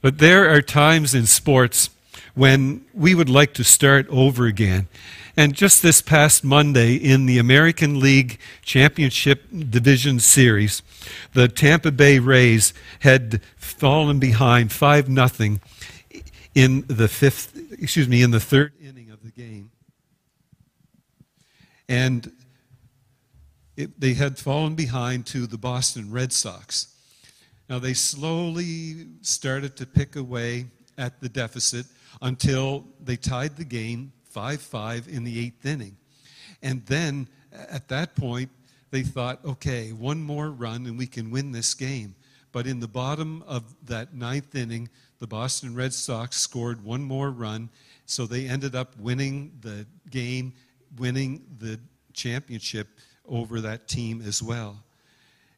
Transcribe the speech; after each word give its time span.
But 0.00 0.18
there 0.18 0.52
are 0.52 0.62
times 0.62 1.14
in 1.14 1.26
sports 1.26 1.90
when 2.34 2.84
we 2.92 3.14
would 3.14 3.30
like 3.30 3.54
to 3.54 3.64
start 3.64 4.06
over 4.08 4.46
again. 4.46 4.88
And 5.36 5.54
just 5.54 5.82
this 5.82 6.00
past 6.00 6.44
Monday 6.44 6.94
in 6.94 7.26
the 7.26 7.38
American 7.38 8.00
League 8.00 8.38
Championship 8.62 9.44
Division 9.50 10.18
Series, 10.18 10.82
the 11.34 11.48
Tampa 11.48 11.92
Bay 11.92 12.18
Rays 12.18 12.72
had 13.00 13.42
fallen 13.56 14.18
behind 14.18 14.72
5 14.72 15.08
nothing 15.08 15.60
in 16.54 16.84
the 16.88 17.06
fifth 17.06 17.54
excuse 17.72 18.08
me 18.08 18.22
in 18.22 18.30
the 18.30 18.40
third 18.40 18.72
inning 18.80 19.10
of 19.10 19.22
the 19.22 19.30
game. 19.30 19.70
And 21.88 22.32
it, 23.76 24.00
they 24.00 24.14
had 24.14 24.38
fallen 24.38 24.74
behind 24.74 25.26
to 25.26 25.46
the 25.46 25.58
Boston 25.58 26.10
Red 26.10 26.32
Sox. 26.32 26.95
Now 27.68 27.78
they 27.78 27.94
slowly 27.94 29.06
started 29.22 29.76
to 29.76 29.86
pick 29.86 30.16
away 30.16 30.66
at 30.98 31.20
the 31.20 31.28
deficit 31.28 31.86
until 32.22 32.84
they 33.02 33.16
tied 33.16 33.56
the 33.56 33.64
game 33.64 34.12
5 34.30 34.60
5 34.60 35.08
in 35.08 35.24
the 35.24 35.38
eighth 35.38 35.66
inning. 35.66 35.96
And 36.62 36.84
then 36.86 37.28
at 37.52 37.88
that 37.88 38.14
point, 38.14 38.50
they 38.90 39.02
thought, 39.02 39.44
okay, 39.44 39.92
one 39.92 40.22
more 40.22 40.50
run 40.50 40.86
and 40.86 40.96
we 40.96 41.06
can 41.06 41.30
win 41.30 41.52
this 41.52 41.74
game. 41.74 42.14
But 42.52 42.66
in 42.66 42.80
the 42.80 42.88
bottom 42.88 43.42
of 43.46 43.74
that 43.86 44.14
ninth 44.14 44.54
inning, 44.54 44.88
the 45.18 45.26
Boston 45.26 45.74
Red 45.74 45.92
Sox 45.92 46.36
scored 46.36 46.82
one 46.82 47.02
more 47.02 47.30
run. 47.30 47.68
So 48.06 48.26
they 48.26 48.46
ended 48.46 48.74
up 48.74 48.96
winning 48.98 49.52
the 49.60 49.86
game, 50.10 50.54
winning 50.96 51.44
the 51.58 51.80
championship 52.12 52.88
over 53.28 53.60
that 53.60 53.88
team 53.88 54.22
as 54.24 54.42
well. 54.42 54.82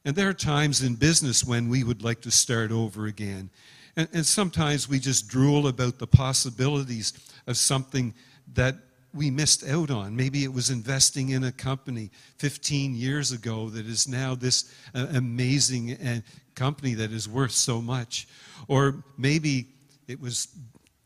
And 0.09 0.15
there 0.15 0.27
are 0.27 0.33
times 0.33 0.81
in 0.81 0.95
business 0.95 1.43
when 1.43 1.69
we 1.69 1.83
would 1.83 2.01
like 2.03 2.21
to 2.21 2.31
start 2.31 2.71
over 2.71 3.05
again. 3.05 3.51
And, 3.95 4.09
and 4.11 4.25
sometimes 4.25 4.89
we 4.89 4.97
just 4.97 5.27
drool 5.27 5.67
about 5.67 5.99
the 5.99 6.07
possibilities 6.07 7.13
of 7.45 7.57
something 7.57 8.15
that 8.55 8.77
we 9.13 9.29
missed 9.29 9.63
out 9.69 9.91
on. 9.91 10.15
Maybe 10.15 10.43
it 10.43 10.51
was 10.51 10.71
investing 10.71 11.29
in 11.29 11.43
a 11.43 11.51
company 11.51 12.09
15 12.39 12.95
years 12.95 13.31
ago 13.31 13.69
that 13.69 13.85
is 13.85 14.07
now 14.07 14.33
this 14.33 14.73
uh, 14.95 15.05
amazing 15.13 15.91
uh, 15.93 16.21
company 16.55 16.95
that 16.95 17.11
is 17.11 17.29
worth 17.29 17.51
so 17.51 17.79
much. 17.79 18.27
Or 18.67 19.03
maybe 19.15 19.67
it 20.07 20.19
was 20.19 20.47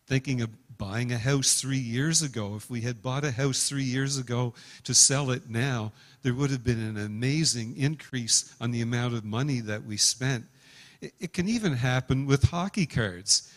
thinking 0.07 0.39
of 0.39 0.49
buying 0.77 1.11
a 1.11 1.17
house 1.17 1.59
three 1.59 1.77
years 1.77 2.21
ago. 2.21 2.55
If 2.55 2.69
we 2.69 2.79
had 2.79 3.01
bought 3.01 3.25
a 3.25 3.31
house 3.31 3.67
three 3.67 3.83
years 3.83 4.17
ago 4.17 4.53
to 4.85 4.93
sell 4.93 5.31
it 5.31 5.49
now, 5.49 5.91
there 6.23 6.33
would 6.33 6.49
have 6.51 6.63
been 6.63 6.79
an 6.79 6.97
amazing 6.97 7.75
increase 7.77 8.55
on 8.59 8.71
the 8.71 8.81
amount 8.81 9.13
of 9.13 9.25
money 9.25 9.59
that 9.59 9.83
we 9.83 9.97
spent. 9.97 10.45
It 11.01 11.33
can 11.33 11.49
even 11.49 11.73
happen 11.73 12.25
with 12.25 12.43
hockey 12.43 12.85
cards. 12.85 13.51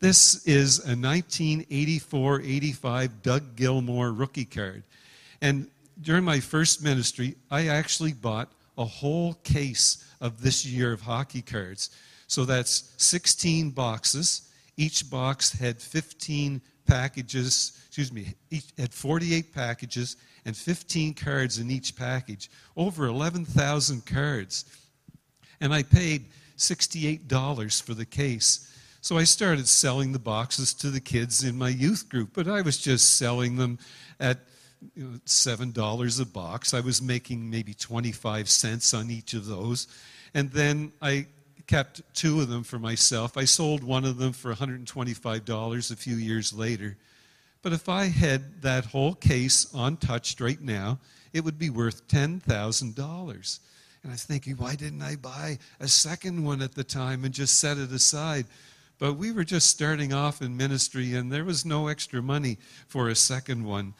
This 0.00 0.44
is 0.44 0.80
a 0.80 0.96
1984 0.96 2.40
85 2.42 3.22
Doug 3.22 3.56
Gilmour 3.56 4.12
rookie 4.12 4.44
card. 4.44 4.82
And 5.40 5.68
during 6.00 6.24
my 6.24 6.40
first 6.40 6.82
ministry, 6.82 7.36
I 7.50 7.68
actually 7.68 8.12
bought 8.12 8.48
a 8.76 8.84
whole 8.84 9.34
case 9.44 10.04
of 10.20 10.42
this 10.42 10.66
year 10.66 10.92
of 10.92 11.02
hockey 11.02 11.42
cards. 11.42 11.90
So 12.26 12.44
that's 12.44 12.92
16 12.96 13.70
boxes. 13.70 14.48
Each 14.76 15.08
box 15.08 15.52
had 15.52 15.80
15 15.80 16.60
packages, 16.92 17.72
excuse 17.86 18.12
me, 18.12 18.34
each 18.50 18.66
had 18.76 18.92
48 18.92 19.54
packages 19.54 20.16
and 20.44 20.54
15 20.54 21.14
cards 21.14 21.58
in 21.58 21.70
each 21.70 21.96
package. 21.96 22.50
Over 22.76 23.06
11,000 23.06 24.04
cards. 24.04 24.66
And 25.60 25.72
I 25.72 25.84
paid 25.84 26.26
$68 26.58 27.82
for 27.82 27.94
the 27.94 28.04
case. 28.04 28.68
So 29.00 29.16
I 29.16 29.24
started 29.24 29.66
selling 29.66 30.12
the 30.12 30.18
boxes 30.18 30.74
to 30.74 30.90
the 30.90 31.00
kids 31.00 31.44
in 31.44 31.56
my 31.56 31.70
youth 31.70 32.08
group, 32.10 32.30
but 32.34 32.46
I 32.46 32.60
was 32.60 32.76
just 32.76 33.16
selling 33.16 33.56
them 33.56 33.78
at 34.20 34.38
you 34.94 35.04
know, 35.04 35.18
$7 35.24 36.20
a 36.20 36.26
box. 36.26 36.74
I 36.74 36.80
was 36.80 37.00
making 37.00 37.48
maybe 37.48 37.72
25 37.72 38.50
cents 38.50 38.92
on 38.92 39.10
each 39.10 39.32
of 39.32 39.46
those. 39.46 39.86
And 40.34 40.50
then 40.50 40.92
I 41.00 41.26
kept 41.66 42.02
two 42.14 42.40
of 42.40 42.48
them 42.48 42.62
for 42.62 42.78
myself. 42.78 43.36
I 43.36 43.44
sold 43.44 43.82
one 43.82 44.04
of 44.04 44.18
them 44.18 44.32
for 44.32 44.54
$125 44.54 45.90
a 45.90 45.96
few 45.96 46.16
years 46.16 46.52
later. 46.52 46.96
But 47.62 47.72
if 47.72 47.88
I 47.88 48.06
had 48.06 48.62
that 48.62 48.86
whole 48.86 49.14
case 49.14 49.66
untouched 49.74 50.40
right 50.40 50.60
now, 50.60 50.98
it 51.32 51.44
would 51.44 51.58
be 51.58 51.70
worth 51.70 52.06
$10,000. 52.08 53.58
And 54.02 54.10
I 54.10 54.14
was 54.14 54.24
thinking, 54.24 54.56
why 54.56 54.74
didn't 54.74 55.02
I 55.02 55.16
buy 55.16 55.58
a 55.78 55.86
second 55.86 56.44
one 56.44 56.60
at 56.60 56.74
the 56.74 56.84
time 56.84 57.24
and 57.24 57.32
just 57.32 57.60
set 57.60 57.78
it 57.78 57.92
aside? 57.92 58.46
But 58.98 59.14
we 59.14 59.32
were 59.32 59.44
just 59.44 59.68
starting 59.68 60.12
off 60.12 60.42
in 60.42 60.56
ministry 60.56 61.14
and 61.14 61.30
there 61.30 61.44
was 61.44 61.64
no 61.64 61.88
extra 61.88 62.20
money 62.20 62.58
for 62.88 63.08
a 63.08 63.14
second 63.16 63.64
one. 63.64 63.94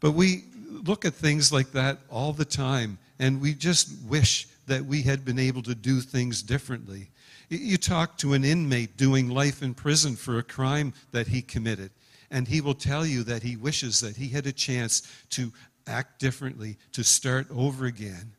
But 0.00 0.12
we 0.12 0.44
look 0.68 1.04
at 1.04 1.14
things 1.14 1.52
like 1.52 1.72
that 1.72 1.98
all 2.08 2.32
the 2.32 2.44
time 2.44 2.98
and 3.18 3.40
we 3.40 3.54
just 3.54 3.90
wish 4.08 4.48
that 4.70 4.86
we 4.86 5.02
had 5.02 5.24
been 5.24 5.38
able 5.38 5.62
to 5.62 5.74
do 5.74 6.00
things 6.00 6.42
differently. 6.42 7.10
You 7.48 7.76
talk 7.76 8.16
to 8.18 8.34
an 8.34 8.44
inmate 8.44 8.96
doing 8.96 9.28
life 9.28 9.62
in 9.62 9.74
prison 9.74 10.14
for 10.14 10.38
a 10.38 10.44
crime 10.44 10.94
that 11.10 11.26
he 11.26 11.42
committed, 11.42 11.90
and 12.30 12.46
he 12.46 12.60
will 12.60 12.74
tell 12.74 13.04
you 13.04 13.24
that 13.24 13.42
he 13.42 13.56
wishes 13.56 14.00
that 14.00 14.16
he 14.16 14.28
had 14.28 14.46
a 14.46 14.52
chance 14.52 15.02
to 15.30 15.52
act 15.88 16.20
differently, 16.20 16.78
to 16.92 17.02
start 17.02 17.48
over 17.50 17.86
again. 17.86 18.32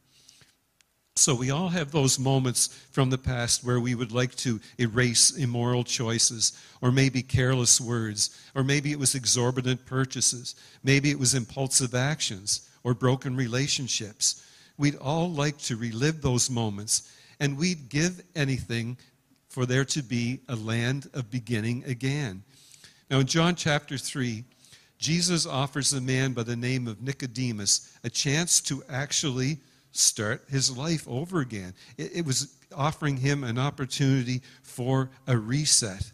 So 1.18 1.36
we 1.36 1.52
all 1.52 1.68
have 1.68 1.92
those 1.92 2.18
moments 2.18 2.68
from 2.92 3.10
the 3.10 3.18
past 3.18 3.66
where 3.66 3.82
we 3.82 3.94
would 3.94 4.14
like 4.14 4.34
to 4.36 4.62
erase 4.80 5.32
immoral 5.32 5.84
choices, 5.84 6.54
or 6.82 6.94
maybe 6.94 7.22
careless 7.22 7.82
words, 7.82 8.42
or 8.56 8.64
maybe 8.64 8.94
it 8.94 9.00
was 9.00 9.16
exorbitant 9.16 9.86
purchases, 9.86 10.56
maybe 10.82 11.12
it 11.12 11.20
was 11.20 11.36
impulsive 11.36 11.94
actions, 11.94 12.70
or 12.86 12.94
broken 12.94 13.36
relationships. 13.36 14.42
We'd 14.82 14.96
all 14.96 15.30
like 15.30 15.60
to 15.60 15.76
relive 15.76 16.24
those 16.24 16.50
moments, 16.50 17.08
and 17.40 17.56
we'd 17.56 17.88
give 17.88 18.24
anything 18.36 18.98
for 19.48 19.68
there 19.68 19.86
to 19.86 20.02
be 20.02 20.40
a 20.50 20.56
land 20.56 21.08
of 21.14 21.30
beginning 21.30 21.84
again. 21.86 22.42
Now, 23.08 23.20
in 23.20 23.28
John 23.28 23.54
chapter 23.54 24.00
3, 24.00 24.44
Jesus 24.98 25.46
offers 25.46 25.94
a 25.94 26.02
man 26.02 26.34
by 26.34 26.42
the 26.42 26.56
name 26.56 26.88
of 26.88 27.00
Nicodemus 27.00 27.96
a 28.04 28.10
chance 28.10 28.60
to 28.62 28.84
actually 28.90 29.60
start 29.92 30.46
his 30.50 30.76
life 30.76 31.08
over 31.08 31.42
again. 31.42 31.76
It, 31.98 32.16
it 32.16 32.26
was 32.26 32.52
offering 32.76 33.18
him 33.18 33.44
an 33.44 33.60
opportunity 33.60 34.42
for 34.64 35.12
a 35.28 35.38
reset. 35.38 36.12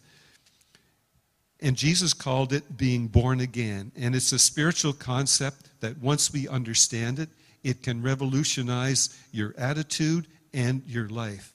And 1.62 1.78
Jesus 1.78 2.14
called 2.14 2.52
it 2.52 2.76
being 2.76 3.08
born 3.08 3.40
again. 3.40 3.94
And 3.96 4.14
it's 4.14 4.34
a 4.34 4.40
spiritual 4.40 4.92
concept 4.92 5.70
that 5.80 5.98
once 6.00 6.34
we 6.34 6.50
understand 6.50 7.20
it, 7.20 7.30
it 7.68 7.84
can 7.84 8.02
revolutionize 8.02 9.10
your 9.34 9.54
attitude 9.58 10.26
and 10.54 10.82
your 10.88 11.10
life. 11.10 11.54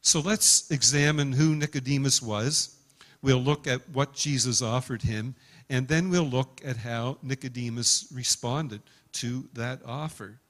So 0.00 0.20
let's 0.20 0.70
examine 0.70 1.32
who 1.32 1.54
Nicodemus 1.54 2.22
was. 2.22 2.74
We'll 3.20 3.42
look 3.42 3.66
at 3.66 3.86
what 3.90 4.14
Jesus 4.14 4.62
offered 4.62 5.02
him, 5.02 5.34
and 5.68 5.86
then 5.86 6.08
we'll 6.08 6.24
look 6.24 6.62
at 6.64 6.78
how 6.78 7.18
Nicodemus 7.22 8.10
responded 8.14 8.80
to 9.12 9.46
that 9.52 9.82
offer. 9.84 10.40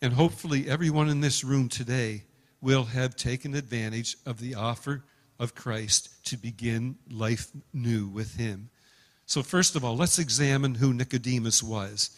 And 0.00 0.14
hopefully, 0.14 0.66
everyone 0.66 1.10
in 1.10 1.20
this 1.20 1.44
room 1.44 1.68
today 1.68 2.22
will 2.62 2.84
have 2.84 3.14
taken 3.14 3.54
advantage 3.54 4.16
of 4.24 4.40
the 4.40 4.54
offer 4.54 5.04
of 5.38 5.54
Christ 5.54 6.24
to 6.26 6.38
begin 6.38 6.96
life 7.10 7.48
new 7.74 8.08
with 8.08 8.36
Him. 8.36 8.70
So, 9.26 9.42
first 9.42 9.76
of 9.76 9.84
all, 9.84 9.96
let's 9.96 10.18
examine 10.18 10.74
who 10.74 10.94
Nicodemus 10.94 11.62
was. 11.62 12.10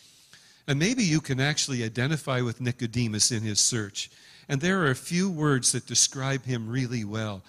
And 0.69 0.79
maybe 0.79 1.05
you 1.05 1.21
can 1.21 1.41
actually 1.41 1.85
identify 1.85 2.41
with 2.41 2.61
Nicodemus 2.61 3.31
in 3.31 3.43
his 3.43 3.61
search. 3.61 4.11
And 4.49 4.61
there 4.61 4.83
are 4.83 4.91
a 4.91 4.97
few 4.97 5.31
words 5.31 5.73
that 5.73 5.87
describe 5.87 6.45
him 6.45 6.69
really 6.69 7.05
well. 7.05 7.43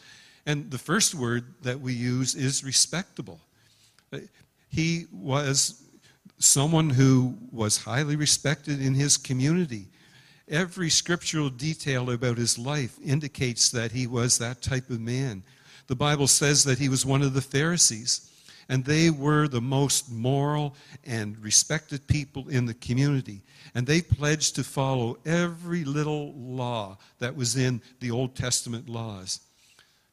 And 0.45 0.71
the 0.71 0.77
first 0.77 1.13
word 1.13 1.45
that 1.63 1.79
we 1.79 1.93
use 1.93 2.35
is 2.35 2.63
respectable. 2.63 3.39
He 4.69 5.05
was 5.11 5.83
someone 6.39 6.89
who 6.89 7.37
was 7.51 7.77
highly 7.77 8.15
respected 8.15 8.81
in 8.81 8.93
his 8.93 9.17
community. 9.17 9.87
Every 10.47 10.89
scriptural 10.89 11.49
detail 11.49 12.11
about 12.11 12.37
his 12.37 12.57
life 12.57 12.97
indicates 13.03 13.69
that 13.71 13.91
he 13.91 14.07
was 14.07 14.37
that 14.37 14.61
type 14.61 14.89
of 14.89 15.01
man. 15.01 15.43
The 15.87 15.95
Bible 15.95 16.27
says 16.27 16.63
that 16.63 16.79
he 16.79 16.89
was 16.89 17.05
one 17.05 17.21
of 17.21 17.33
the 17.33 17.41
Pharisees, 17.41 18.26
and 18.69 18.83
they 18.83 19.09
were 19.09 19.47
the 19.47 19.61
most 19.61 20.11
moral 20.11 20.75
and 21.05 21.37
respected 21.39 22.07
people 22.07 22.49
in 22.49 22.65
the 22.65 22.73
community. 22.73 23.41
And 23.73 23.85
they 23.85 24.01
pledged 24.01 24.55
to 24.55 24.63
follow 24.63 25.17
every 25.25 25.83
little 25.83 26.33
law 26.33 26.97
that 27.19 27.35
was 27.35 27.55
in 27.55 27.81
the 27.99 28.11
Old 28.11 28.35
Testament 28.35 28.89
laws. 28.89 29.39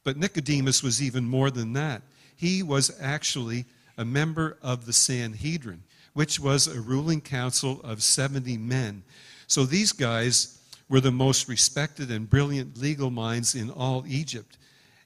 But 0.04 0.16
Nicodemus 0.16 0.82
was 0.82 1.02
even 1.02 1.24
more 1.24 1.50
than 1.50 1.72
that. 1.72 2.02
He 2.36 2.62
was 2.62 2.96
actually 3.00 3.64
a 3.96 4.04
member 4.04 4.58
of 4.62 4.86
the 4.86 4.92
Sanhedrin, 4.92 5.82
which 6.12 6.38
was 6.38 6.66
a 6.66 6.80
ruling 6.80 7.20
council 7.20 7.80
of 7.82 8.02
70 8.02 8.58
men 8.58 9.02
so 9.46 9.64
these 9.64 9.92
guys 9.92 10.58
were 10.88 11.00
the 11.00 11.10
most 11.10 11.48
respected 11.48 12.10
and 12.10 12.28
brilliant 12.28 12.78
legal 12.78 13.10
minds 13.10 13.54
in 13.54 13.70
all 13.70 14.04
Egypt. 14.06 14.58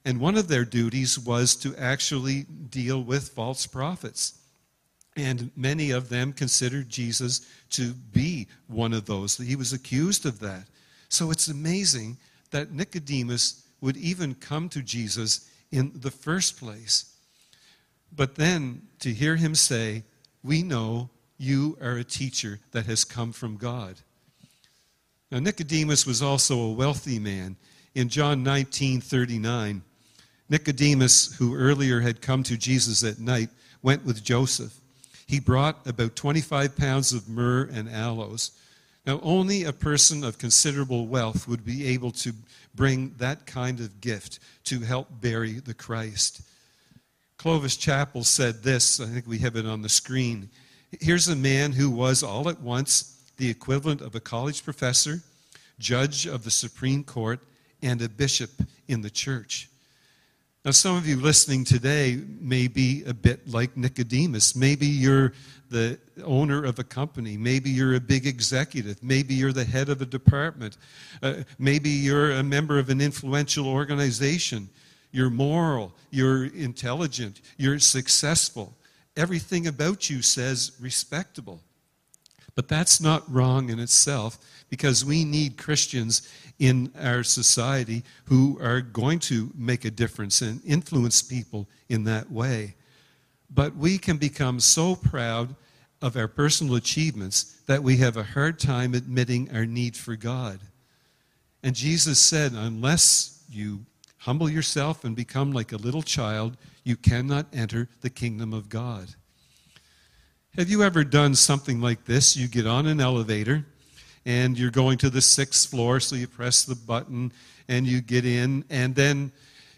And 0.09 0.21
one 0.21 0.39
of 0.39 0.49
their 0.49 0.65
duties 0.65 1.19
was 1.19 1.55
to 1.57 1.77
actually 1.77 2.45
deal 2.45 3.03
with 3.03 3.29
false 3.29 3.67
prophets. 3.67 4.39
And 5.19 5.51
many 5.55 5.91
of 5.91 6.09
them 6.09 6.33
considered 6.33 6.89
Jesus 6.89 7.47
to 7.73 7.93
be 7.93 8.47
one 8.69 8.95
of 8.95 9.05
those. 9.05 9.37
He 9.37 9.55
was 9.55 9.75
accused 9.75 10.25
of 10.25 10.41
that. 10.41 10.65
So 11.11 11.31
it's 11.31 11.49
amazing 11.49 12.17
that 12.53 12.73
Nicodemus 12.73 13.67
would 13.83 13.99
even 13.99 14.35
come 14.35 14.71
to 14.71 14.81
Jesus 14.81 15.51
in 15.73 15.93
the 15.95 16.11
first 16.11 16.59
place. 16.59 17.15
But 18.11 18.37
then 18.37 18.81
to 19.01 19.13
hear 19.13 19.37
him 19.37 19.55
say, 19.55 20.05
We 20.43 20.63
know 20.63 21.11
you 21.37 21.77
are 21.83 21.99
a 21.99 22.03
teacher 22.03 22.61
that 22.73 22.87
has 22.87 23.05
come 23.05 23.33
from 23.33 23.59
God. 23.59 23.97
Now, 25.31 25.41
Nicodemus 25.41 26.07
was 26.07 26.23
also 26.23 26.59
a 26.59 26.73
wealthy 26.73 27.19
man. 27.19 27.57
In 27.95 28.09
John 28.09 28.43
19 28.43 29.03
39, 29.03 29.83
Nicodemus, 30.49 31.37
who 31.37 31.55
earlier 31.55 32.01
had 32.01 32.23
come 32.23 32.43
to 32.45 32.57
Jesus 32.57 33.05
at 33.05 33.19
night, 33.19 33.51
went 33.83 34.05
with 34.05 34.25
Joseph. 34.25 34.75
He 35.27 35.41
brought 35.41 35.87
about 35.87 36.17
25 36.17 36.77
pounds 36.77 37.13
of 37.13 37.29
myrrh 37.29 37.69
and 37.71 37.89
aloes. 37.89 38.53
Now, 39.07 39.21
only 39.23 39.65
a 39.65 39.73
person 39.73 40.25
of 40.25 40.39
considerable 40.39 41.07
wealth 41.07 41.47
would 41.49 41.65
be 41.65 41.87
able 41.89 42.11
to 42.13 42.33
bring 42.75 43.15
that 43.19 43.47
kind 43.47 43.81
of 43.81 44.01
gift 44.01 44.39
to 44.65 44.81
help 44.81 45.09
bury 45.21 45.55
the 45.61 45.75
Christ. 45.75 46.43
Clovis 47.37 47.77
Chappell 47.77 48.25
said 48.25 48.63
this, 48.63 49.01
I 49.01 49.07
think 49.07 49.27
we 49.27 49.39
have 49.39 49.57
it 49.57 49.67
on 49.67 49.83
the 49.83 49.89
screen. 49.89 50.51
Here's 51.01 51.29
a 51.29 51.37
man 51.37 51.73
who 51.73 51.91
was 51.91 52.23
all 52.23 52.49
at 52.49 52.61
once 52.61 53.15
the 53.37 53.49
equivalent 53.49 54.01
of 54.01 54.15
a 54.15 54.21
college 54.21 54.65
professor, 54.65 55.21
judge 55.79 56.27
of 56.27 56.43
the 56.43 56.51
Supreme 56.51 57.05
Court, 57.05 57.41
and 57.83 58.03
a 58.03 58.09
bishop 58.09 58.51
in 58.89 59.03
the 59.03 59.11
church. 59.11 59.69
Now, 60.65 60.73
some 60.73 60.97
of 60.97 61.07
you 61.07 61.17
listening 61.17 61.65
today 61.65 62.21
may 62.41 62.67
be 62.67 63.05
a 63.05 63.15
bit 63.15 63.49
like 63.49 63.77
Nicodemus. 63.77 64.57
Maybe 64.57 64.87
you're 64.87 65.33
the 65.71 65.99
owner 66.25 66.65
of 66.65 66.81
a 66.81 66.85
company. 66.85 67.37
Maybe 67.37 67.71
you're 67.71 67.95
a 67.95 68.01
big 68.01 68.27
executive. 68.27 69.01
Maybe 69.03 69.35
you're 69.35 69.53
the 69.53 69.65
head 69.65 69.89
of 69.89 70.03
a 70.03 70.07
department. 70.07 70.77
Uh, 71.23 71.45
maybe 71.61 71.91
you're 71.91 72.33
a 72.33 72.43
member 72.43 72.79
of 72.79 72.91
an 72.91 73.01
influential 73.01 73.69
organization. 73.69 74.69
You're 75.13 75.31
moral. 75.31 75.95
You're 76.11 76.47
intelligent. 76.47 77.41
You're 77.57 77.79
successful. 77.79 78.75
Everything 79.17 79.69
about 79.69 80.11
you 80.11 80.23
says 80.23 80.73
respectable. 80.81 81.61
But 82.57 82.67
that's 82.67 83.01
not 83.01 83.33
wrong 83.33 83.71
in 83.71 83.79
itself 83.79 84.39
because 84.69 85.05
we 85.05 85.25
need 85.25 85.57
Christians 85.57 86.29
in 86.59 86.93
our 87.01 87.23
society 87.23 88.03
who 88.25 88.59
are 88.61 88.81
going 88.81 89.19
to 89.21 89.51
make 89.55 89.85
a 89.85 89.91
difference 89.91 90.41
and 90.41 90.61
influence 90.65 91.23
people 91.23 91.69
in 91.89 92.05
that 92.05 92.31
way. 92.31 92.75
But 93.51 93.77
we 93.77 93.99
can 93.99 94.17
become 94.17 94.61
so 94.61 94.97
proud 94.97 95.55
of 96.03 96.17
our 96.17 96.29
personal 96.29 96.75
achievements 96.75 97.61
that 97.67 97.83
we 97.83 97.97
have 97.99 98.17
a 98.17 98.23
hard 98.23 98.59
time 98.59 98.95
admitting 98.95 99.55
our 99.55 99.67
need 99.67 99.97
for 99.97 100.17
God. 100.17 100.61
And 101.63 101.75
Jesus 101.75 102.19
said, 102.19 102.53
unless 102.53 103.43
you 103.51 103.85
humble 104.19 104.51
yourself 104.51 105.05
and 105.05 105.17
become 105.17 105.53
like 105.53 105.73
a 105.73 105.77
little 105.77 106.03
child, 106.03 106.57
you 106.85 106.97
cannot 106.97 107.47
enter 107.53 107.89
the 108.01 108.11
kingdom 108.11 108.53
of 108.53 108.69
God. 108.69 109.09
Have 110.57 110.69
you 110.69 110.83
ever 110.83 111.05
done 111.05 111.35
something 111.35 111.81
like 111.81 112.05
this? 112.05 112.37
You 112.37 112.49
get 112.49 112.67
on 112.67 112.87
an 112.87 113.01
elevator 113.01 113.65
and 114.29 114.59
you're 114.59 114.71
going 114.71 114.99
to 114.99 115.09
the 115.09 115.23
sixth 115.23 115.71
floor, 115.71 116.01
so 116.01 116.15
you 116.15 116.29
press 116.29 116.63
the 116.63 116.75
button 116.75 117.33
and 117.67 117.87
you 117.87 118.03
get 118.03 118.27
in, 118.27 118.63
and 118.69 118.95
then 118.95 119.33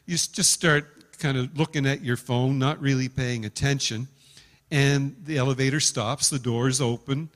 you 0.07 0.17
just 0.17 0.51
start 0.51 1.19
kind 1.21 1.39
of 1.39 1.57
looking 1.57 1.87
at 1.87 2.03
your 2.03 2.17
phone, 2.17 2.59
not 2.59 2.81
really 2.81 3.09
paying 3.09 3.45
attention. 3.45 4.09
And 4.73 5.15
the 5.25 5.39
elevator 5.39 5.79
stops, 5.79 6.31
the 6.31 6.39
doors 6.41 6.81
open, 6.81 7.29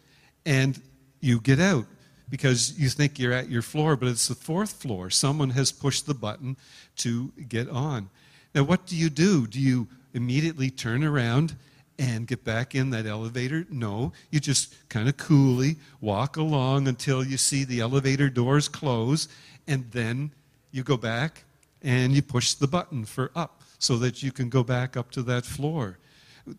and 0.45 0.83
you 1.21 1.39
get 1.39 1.61
out 1.61 1.87
because 2.31 2.77
you 2.81 2.89
think 2.89 3.21
you're 3.21 3.33
at 3.33 3.49
your 3.49 3.63
floor, 3.63 3.95
but 3.95 4.09
it's 4.09 4.27
the 4.27 4.35
fourth 4.35 4.73
floor. 4.73 5.09
Someone 5.09 5.51
has 5.51 5.71
pushed 5.71 6.07
the 6.07 6.15
button 6.15 6.57
to 6.97 7.31
get 7.49 7.69
on. 7.69 8.11
Now, 8.57 8.65
what 8.65 8.87
do 8.87 8.97
you 8.97 9.09
do? 9.09 9.47
Do 9.47 9.61
you 9.61 9.87
immediately 10.15 10.69
turn 10.69 11.05
around 11.05 11.55
and 11.99 12.27
get 12.27 12.45
back 12.45 12.75
in 12.75 12.91
that 12.91 13.07
elevator. 13.07 13.67
No, 13.71 14.13
you 14.31 14.41
just 14.41 14.75
kind 14.89 15.09
of 15.09 15.17
coolly 15.17 15.77
walk 16.01 16.37
along 16.37 16.89
until 16.89 17.25
you 17.25 17.37
see 17.37 17.65
the 17.65 17.81
elevator 17.81 18.29
doors 18.29 18.69
close, 18.69 19.29
and 19.67 19.91
then 19.93 20.33
you 20.73 20.83
go 20.83 20.97
back 20.97 21.45
and 21.83 22.13
you 22.13 22.23
push 22.23 22.55
the 22.55 22.67
button 22.67 23.05
for 23.05 23.31
up 23.37 23.63
so 23.79 23.97
that 23.99 24.23
you 24.23 24.33
can 24.33 24.49
go 24.49 24.63
back 24.63 24.97
up 24.97 25.11
to 25.13 25.23
that 25.23 25.45
floor 25.45 25.99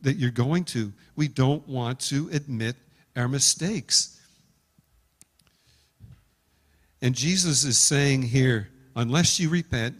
that 0.01 0.17
you're 0.17 0.31
going 0.31 0.63
to. 0.63 0.91
We 1.15 1.27
don't 1.27 1.67
want 1.67 1.99
to 2.01 2.29
admit 2.31 2.75
our 3.15 3.27
mistakes. 3.27 4.19
And 7.01 7.13
Jesus 7.13 7.63
is 7.63 7.77
saying 7.77 8.23
here, 8.23 8.69
unless 8.95 9.39
you 9.39 9.49
repent, 9.49 9.95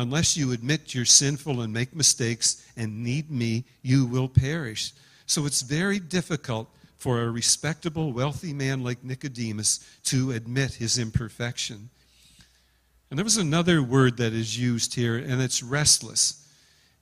Unless 0.00 0.34
you 0.34 0.52
admit 0.52 0.94
you're 0.94 1.04
sinful 1.04 1.60
and 1.60 1.74
make 1.74 1.94
mistakes 1.94 2.66
and 2.74 3.04
need 3.04 3.30
me, 3.30 3.64
you 3.82 4.06
will 4.06 4.28
perish. 4.28 4.94
So 5.26 5.44
it's 5.44 5.60
very 5.60 5.98
difficult 5.98 6.74
for 6.96 7.20
a 7.20 7.30
respectable, 7.30 8.10
wealthy 8.10 8.54
man 8.54 8.82
like 8.82 9.04
Nicodemus 9.04 9.86
to 10.04 10.30
admit 10.30 10.72
his 10.72 10.96
imperfection. 10.96 11.90
And 13.10 13.18
there 13.18 13.24
was 13.24 13.36
another 13.36 13.82
word 13.82 14.16
that 14.16 14.32
is 14.32 14.58
used 14.58 14.94
here, 14.94 15.18
and 15.18 15.42
it's 15.42 15.62
restless. 15.62 16.48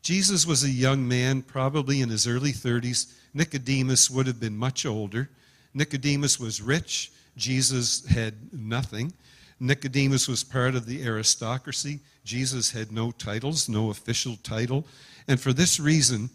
Jesus 0.02 0.44
was 0.44 0.64
a 0.64 0.70
young 0.70 1.06
man, 1.06 1.42
probably 1.42 2.00
in 2.00 2.08
his 2.08 2.26
early 2.26 2.52
30s. 2.52 3.12
Nicodemus 3.32 4.10
would 4.10 4.26
have 4.26 4.40
been 4.40 4.56
much 4.56 4.84
older. 4.84 5.30
Nicodemus 5.72 6.40
was 6.40 6.60
rich. 6.60 7.12
Jesus 7.36 8.04
had 8.06 8.52
nothing. 8.52 9.12
Nicodemus 9.60 10.28
was 10.28 10.44
part 10.44 10.74
of 10.74 10.86
the 10.86 11.02
aristocracy. 11.04 12.00
Jesus 12.24 12.70
had 12.70 12.92
no 12.92 13.10
titles, 13.10 13.68
no 13.68 13.90
official 13.90 14.36
title. 14.42 14.86
And 15.26 15.40
for 15.40 15.52
this 15.52 15.80
reason, 15.80 16.30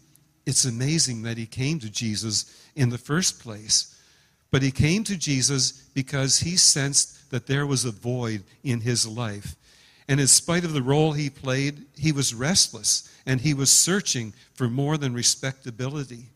it's 0.46 0.64
amazing 0.64 1.22
that 1.22 1.38
he 1.38 1.46
came 1.46 1.78
to 1.80 1.90
Jesus 1.90 2.68
in 2.76 2.90
the 2.90 2.98
first 2.98 3.40
place. 3.40 3.98
But 4.50 4.62
he 4.62 4.70
came 4.70 5.04
to 5.04 5.16
Jesus 5.16 5.72
because 5.94 6.38
he 6.38 6.56
sensed 6.56 7.30
that 7.30 7.46
there 7.46 7.66
was 7.66 7.84
a 7.84 7.90
void 7.90 8.44
in 8.62 8.80
his 8.80 9.06
life. 9.06 9.56
And 10.06 10.20
in 10.20 10.28
spite 10.28 10.64
of 10.64 10.74
the 10.74 10.82
role 10.82 11.12
he 11.12 11.30
played, 11.30 11.86
he 11.96 12.12
was 12.12 12.34
restless 12.34 13.10
and 13.26 13.40
he 13.40 13.54
was 13.54 13.72
searching 13.72 14.34
for 14.52 14.68
more 14.68 14.98
than 14.98 15.14
respectability. 15.14 16.26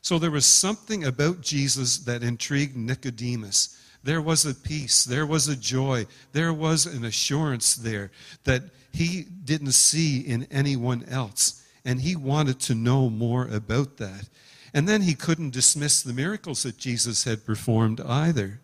So 0.00 0.18
there 0.18 0.30
was 0.30 0.46
something 0.46 1.04
about 1.04 1.40
Jesus 1.40 1.98
that 1.98 2.22
intrigued 2.22 2.76
Nicodemus. 2.76 3.75
There 4.06 4.22
was 4.22 4.46
a 4.46 4.54
peace, 4.54 5.04
there 5.04 5.26
was 5.26 5.48
a 5.48 5.56
joy, 5.56 6.06
there 6.32 6.52
was 6.52 6.86
an 6.86 7.04
assurance 7.04 7.74
there 7.74 8.12
that 8.44 8.62
he 8.92 9.24
didn't 9.44 9.72
see 9.72 10.20
in 10.20 10.46
anyone 10.48 11.04
else. 11.08 11.66
And 11.84 12.00
he 12.00 12.14
wanted 12.14 12.60
to 12.60 12.76
know 12.76 13.10
more 13.10 13.48
about 13.48 13.96
that. 13.96 14.28
And 14.72 14.88
then 14.88 15.02
he 15.02 15.14
couldn't 15.14 15.50
dismiss 15.50 16.02
the 16.02 16.12
miracles 16.12 16.62
that 16.62 16.78
Jesus 16.78 17.24
had 17.24 17.44
performed 17.44 18.00
either. 18.00 18.60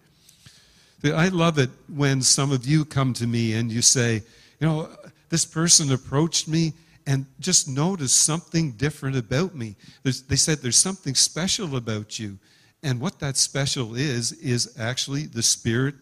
I 1.04 1.26
love 1.26 1.58
it 1.58 1.70
when 1.88 2.22
some 2.22 2.52
of 2.52 2.64
you 2.64 2.84
come 2.84 3.12
to 3.14 3.26
me 3.26 3.54
and 3.54 3.72
you 3.72 3.82
say, 3.82 4.22
you 4.60 4.68
know, 4.68 4.90
this 5.28 5.44
person 5.44 5.90
approached 5.90 6.46
me 6.46 6.72
and 7.04 7.26
just 7.40 7.68
noticed 7.68 8.22
something 8.22 8.72
different 8.72 9.16
about 9.16 9.56
me. 9.56 9.74
There's, 10.04 10.22
they 10.22 10.36
said, 10.36 10.58
there's 10.58 10.76
something 10.76 11.16
special 11.16 11.74
about 11.74 12.20
you. 12.20 12.38
And 12.82 13.00
what 13.00 13.20
that 13.20 13.36
special 13.36 13.94
is, 13.94 14.32
is 14.32 14.74
actually 14.78 15.26
the 15.26 15.42
Spirit 15.42 15.94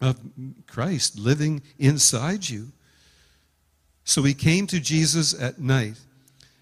of 0.00 0.20
Christ 0.66 1.18
living 1.18 1.62
inside 1.78 2.48
you. 2.48 2.68
So 4.04 4.22
he 4.22 4.34
came 4.34 4.66
to 4.68 4.80
Jesus 4.80 5.40
at 5.40 5.60
night. 5.60 5.98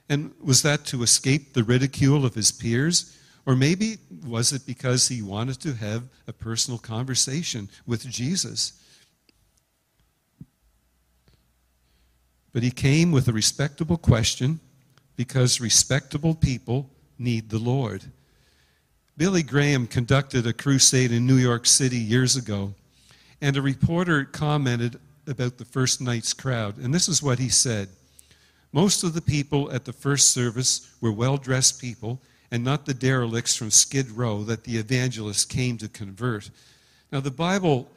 And 0.08 0.32
was 0.42 0.62
that 0.62 0.84
to 0.86 1.02
escape 1.02 1.52
the 1.52 1.62
ridicule 1.62 2.24
of 2.24 2.34
his 2.34 2.52
peers? 2.52 3.16
Or 3.46 3.56
maybe 3.56 3.98
was 4.26 4.52
it 4.52 4.66
because 4.66 5.08
he 5.08 5.22
wanted 5.22 5.60
to 5.60 5.74
have 5.74 6.04
a 6.26 6.32
personal 6.32 6.78
conversation 6.78 7.68
with 7.86 8.06
Jesus? 8.06 8.72
But 12.52 12.62
he 12.62 12.70
came 12.70 13.12
with 13.12 13.28
a 13.28 13.32
respectable 13.32 13.96
question 13.96 14.60
because 15.16 15.60
respectable 15.60 16.34
people 16.34 16.90
need 17.18 17.50
the 17.50 17.58
Lord. 17.58 18.04
Billy 19.20 19.42
Graham 19.42 19.86
conducted 19.86 20.46
a 20.46 20.52
crusade 20.54 21.12
in 21.12 21.26
New 21.26 21.36
York 21.36 21.66
City 21.66 21.98
years 21.98 22.36
ago, 22.36 22.72
and 23.42 23.54
a 23.54 23.60
reporter 23.60 24.24
commented 24.24 24.98
about 25.26 25.58
the 25.58 25.64
first 25.66 26.00
night's 26.00 26.32
crowd. 26.32 26.78
And 26.78 26.94
this 26.94 27.06
is 27.06 27.22
what 27.22 27.38
he 27.38 27.50
said 27.50 27.90
Most 28.72 29.04
of 29.04 29.12
the 29.12 29.20
people 29.20 29.70
at 29.72 29.84
the 29.84 29.92
first 29.92 30.30
service 30.30 30.90
were 31.02 31.12
well 31.12 31.36
dressed 31.36 31.82
people 31.82 32.18
and 32.50 32.64
not 32.64 32.86
the 32.86 32.94
derelicts 32.94 33.54
from 33.54 33.70
Skid 33.70 34.10
Row 34.10 34.42
that 34.44 34.64
the 34.64 34.78
evangelist 34.78 35.50
came 35.50 35.76
to 35.76 35.88
convert. 35.88 36.48
Now, 37.12 37.20
the 37.20 37.30
Bible 37.30 37.90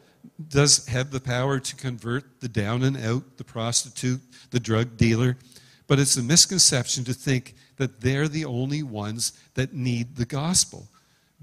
does 0.50 0.86
have 0.88 1.10
the 1.10 1.22
power 1.22 1.58
to 1.58 1.75
convert 1.77 2.42
the 2.42 2.50
down 2.50 2.84
and 2.84 2.98
out, 2.98 3.38
the 3.38 3.46
prostitute, 3.46 4.20
the 4.51 4.60
drug 4.60 4.98
dealer, 4.98 5.38
but 5.88 6.00
it's 6.00 6.18
a 6.18 6.22
misconception 6.22 7.06
to 7.06 7.13
think 7.13 7.56
that 7.77 8.01
they're 8.01 8.27
the 8.27 8.44
only 8.44 8.84
ones 8.84 9.32
that 9.53 9.74
need 9.74 10.18
the 10.18 10.25
gospel. 10.25 10.89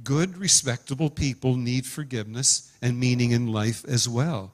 Good, 0.03 0.39
respectable 0.39 1.11
people 1.11 1.57
need 1.57 1.87
forgiveness 1.87 2.73
and 2.81 2.99
meaning 2.99 3.33
in 3.33 3.49
life 3.49 3.85
as 3.87 4.09
well. 4.09 4.53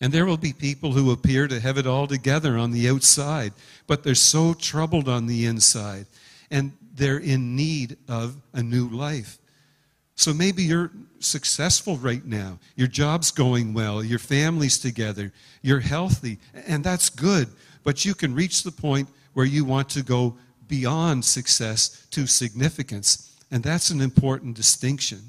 And 0.00 0.12
there 0.12 0.24
will 0.24 0.38
be 0.38 0.52
people 0.52 0.92
who 0.92 1.10
appear 1.10 1.46
to 1.46 1.60
have 1.60 1.76
it 1.76 1.86
all 1.86 2.06
together 2.06 2.56
on 2.56 2.70
the 2.70 2.88
outside, 2.88 3.52
but 3.86 4.02
they're 4.02 4.14
so 4.14 4.54
troubled 4.54 5.08
on 5.08 5.26
the 5.26 5.44
inside, 5.44 6.06
and 6.50 6.72
they're 6.94 7.18
in 7.18 7.54
need 7.54 7.98
of 8.08 8.36
a 8.54 8.62
new 8.62 8.88
life. 8.88 9.38
So 10.14 10.34
maybe 10.34 10.62
you're 10.62 10.90
successful 11.18 11.96
right 11.96 12.24
now. 12.24 12.58
Your 12.76 12.88
job's 12.88 13.30
going 13.30 13.72
well. 13.72 14.04
Your 14.04 14.18
family's 14.18 14.78
together. 14.78 15.32
You're 15.62 15.80
healthy. 15.80 16.38
And 16.66 16.84
that's 16.84 17.08
good. 17.08 17.48
But 17.84 18.04
you 18.04 18.14
can 18.14 18.34
reach 18.34 18.62
the 18.62 18.70
point 18.70 19.08
where 19.32 19.46
you 19.46 19.64
want 19.64 19.88
to 19.90 20.02
go 20.02 20.36
beyond 20.68 21.24
success 21.24 22.06
to 22.10 22.26
significance. 22.26 23.29
And 23.50 23.62
that's 23.62 23.90
an 23.90 24.00
important 24.00 24.56
distinction. 24.56 25.20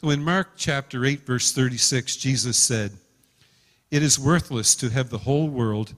So 0.00 0.10
in 0.10 0.22
Mark 0.22 0.50
chapter 0.56 1.04
8, 1.04 1.26
verse 1.26 1.52
36, 1.52 2.16
Jesus 2.16 2.56
said, 2.56 2.92
It 3.90 4.02
is 4.02 4.18
worthless 4.18 4.74
to 4.76 4.90
have 4.90 5.10
the 5.10 5.18
whole 5.18 5.48
world 5.48 5.94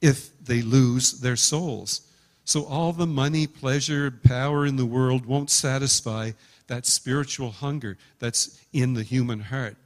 if 0.00 0.38
they 0.38 0.62
lose 0.62 1.20
their 1.20 1.36
souls. 1.36 2.02
So 2.44 2.64
all 2.64 2.92
the 2.92 3.06
money, 3.06 3.46
pleasure, 3.46 4.10
power 4.10 4.64
in 4.64 4.76
the 4.76 4.86
world 4.86 5.26
won't 5.26 5.50
satisfy 5.50 6.32
that 6.66 6.86
spiritual 6.86 7.50
hunger 7.50 7.98
that's 8.18 8.58
in 8.72 8.94
the 8.94 9.02
human 9.02 9.40
heart. 9.40 9.76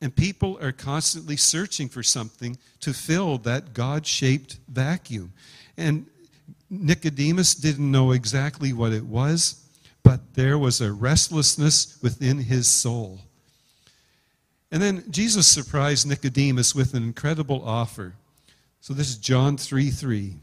And 0.00 0.14
people 0.14 0.58
are 0.60 0.72
constantly 0.72 1.36
searching 1.36 1.88
for 1.88 2.02
something 2.02 2.58
to 2.80 2.92
fill 2.92 3.38
that 3.38 3.72
God 3.72 4.06
shaped 4.06 4.58
vacuum. 4.68 5.32
And 5.76 6.06
Nicodemus 6.70 7.54
didn't 7.54 7.90
know 7.90 8.12
exactly 8.12 8.72
what 8.72 8.92
it 8.92 9.04
was, 9.04 9.61
but 10.02 10.34
there 10.34 10.58
was 10.58 10.80
a 10.80 10.92
restlessness 10.92 11.98
within 12.02 12.38
his 12.38 12.68
soul. 12.68 13.20
And 14.70 14.82
then 14.82 15.04
Jesus 15.10 15.46
surprised 15.46 16.06
Nicodemus 16.06 16.74
with 16.74 16.94
an 16.94 17.02
incredible 17.02 17.62
offer. 17.64 18.14
So 18.80 18.94
this 18.94 19.10
is 19.10 19.16
John 19.16 19.56
3 19.56 19.90
3. 19.90 20.34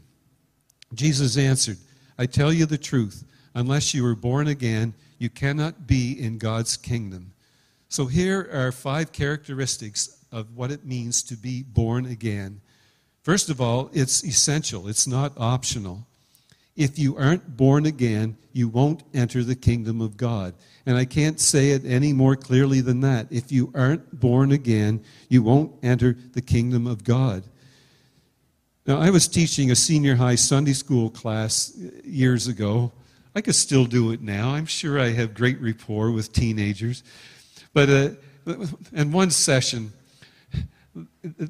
Jesus 0.94 1.36
answered, 1.36 1.78
I 2.18 2.26
tell 2.26 2.52
you 2.52 2.66
the 2.66 2.78
truth, 2.78 3.24
unless 3.54 3.94
you 3.94 4.06
are 4.06 4.14
born 4.14 4.48
again, 4.48 4.94
you 5.18 5.28
cannot 5.28 5.86
be 5.86 6.12
in 6.12 6.38
God's 6.38 6.76
kingdom. 6.76 7.32
So 7.88 8.06
here 8.06 8.48
are 8.52 8.72
five 8.72 9.12
characteristics 9.12 10.24
of 10.32 10.56
what 10.56 10.70
it 10.70 10.84
means 10.84 11.22
to 11.24 11.36
be 11.36 11.62
born 11.62 12.06
again. 12.06 12.60
First 13.22 13.50
of 13.50 13.60
all, 13.60 13.90
it's 13.92 14.24
essential, 14.24 14.88
it's 14.88 15.06
not 15.06 15.32
optional. 15.36 16.06
If 16.76 16.98
you 16.98 17.16
aren't 17.16 17.56
born 17.56 17.86
again, 17.86 18.36
you 18.52 18.68
won't 18.68 19.02
enter 19.14 19.44
the 19.44 19.54
kingdom 19.54 20.00
of 20.00 20.16
God. 20.16 20.54
And 20.86 20.96
I 20.96 21.04
can't 21.04 21.38
say 21.38 21.70
it 21.70 21.84
any 21.84 22.12
more 22.12 22.36
clearly 22.36 22.80
than 22.80 23.00
that. 23.02 23.28
If 23.30 23.52
you 23.52 23.70
aren't 23.74 24.18
born 24.18 24.50
again, 24.50 25.04
you 25.28 25.42
won't 25.42 25.72
enter 25.82 26.16
the 26.32 26.42
kingdom 26.42 26.86
of 26.86 27.04
God. 27.04 27.44
Now, 28.86 28.98
I 28.98 29.10
was 29.10 29.28
teaching 29.28 29.70
a 29.70 29.76
senior 29.76 30.16
high 30.16 30.34
Sunday 30.34 30.72
school 30.72 31.10
class 31.10 31.76
years 32.02 32.48
ago, 32.48 32.92
I 33.34 33.40
could 33.40 33.54
still 33.54 33.84
do 33.84 34.10
it 34.10 34.20
now. 34.20 34.50
I'm 34.50 34.66
sure 34.66 34.98
I 34.98 35.10
have 35.10 35.34
great 35.34 35.60
rapport 35.60 36.10
with 36.10 36.32
teenagers. 36.32 37.04
But 37.72 37.88
uh, 37.88 38.54
in 38.92 39.12
one 39.12 39.30
session, 39.30 39.92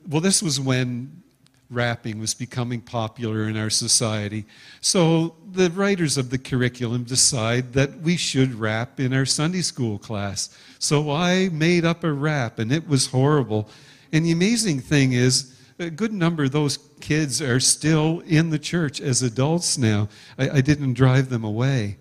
well, 0.07 0.21
this 0.21 0.43
was 0.43 0.61
when 0.61 1.23
rapping 1.71 2.19
was 2.19 2.35
becoming 2.35 2.81
popular 2.81 3.49
in 3.49 3.57
our 3.57 3.71
society. 3.71 4.45
So 4.81 5.37
the 5.53 5.71
writers 5.71 6.19
of 6.19 6.31
the 6.31 6.39
curriculum 6.39 7.05
decide 7.05 7.73
that 7.75 8.01
we 8.01 8.17
should 8.17 8.55
rap 8.55 8.99
in 8.99 9.15
our 9.15 9.25
Sunday 9.25 9.63
school 9.63 9.99
class. 9.99 10.55
So 10.79 11.11
I 11.13 11.49
made 11.51 11.85
up 11.85 12.03
a 12.03 12.13
rap, 12.13 12.59
and 12.59 12.73
it 12.73 12.89
was 12.89 13.07
horrible. 13.07 13.69
And 14.13 14.25
the 14.25 14.33
amazing 14.33 14.81
thing 14.81 15.13
is, 15.13 15.57
a 15.79 15.89
good 15.89 16.13
number 16.13 16.45
of 16.45 16.53
those 16.53 16.79
kids 17.01 17.41
are 17.41 17.61
still 17.61 18.21
in 18.27 18.51
the 18.51 18.59
church 18.59 19.01
as 19.01 19.23
adults 19.23 19.79
now. 19.79 20.09
I, 20.39 20.51
I 20.51 20.61
didn't 20.61 20.95
drive 20.95 21.31
them 21.31 21.45
away. 21.45 21.97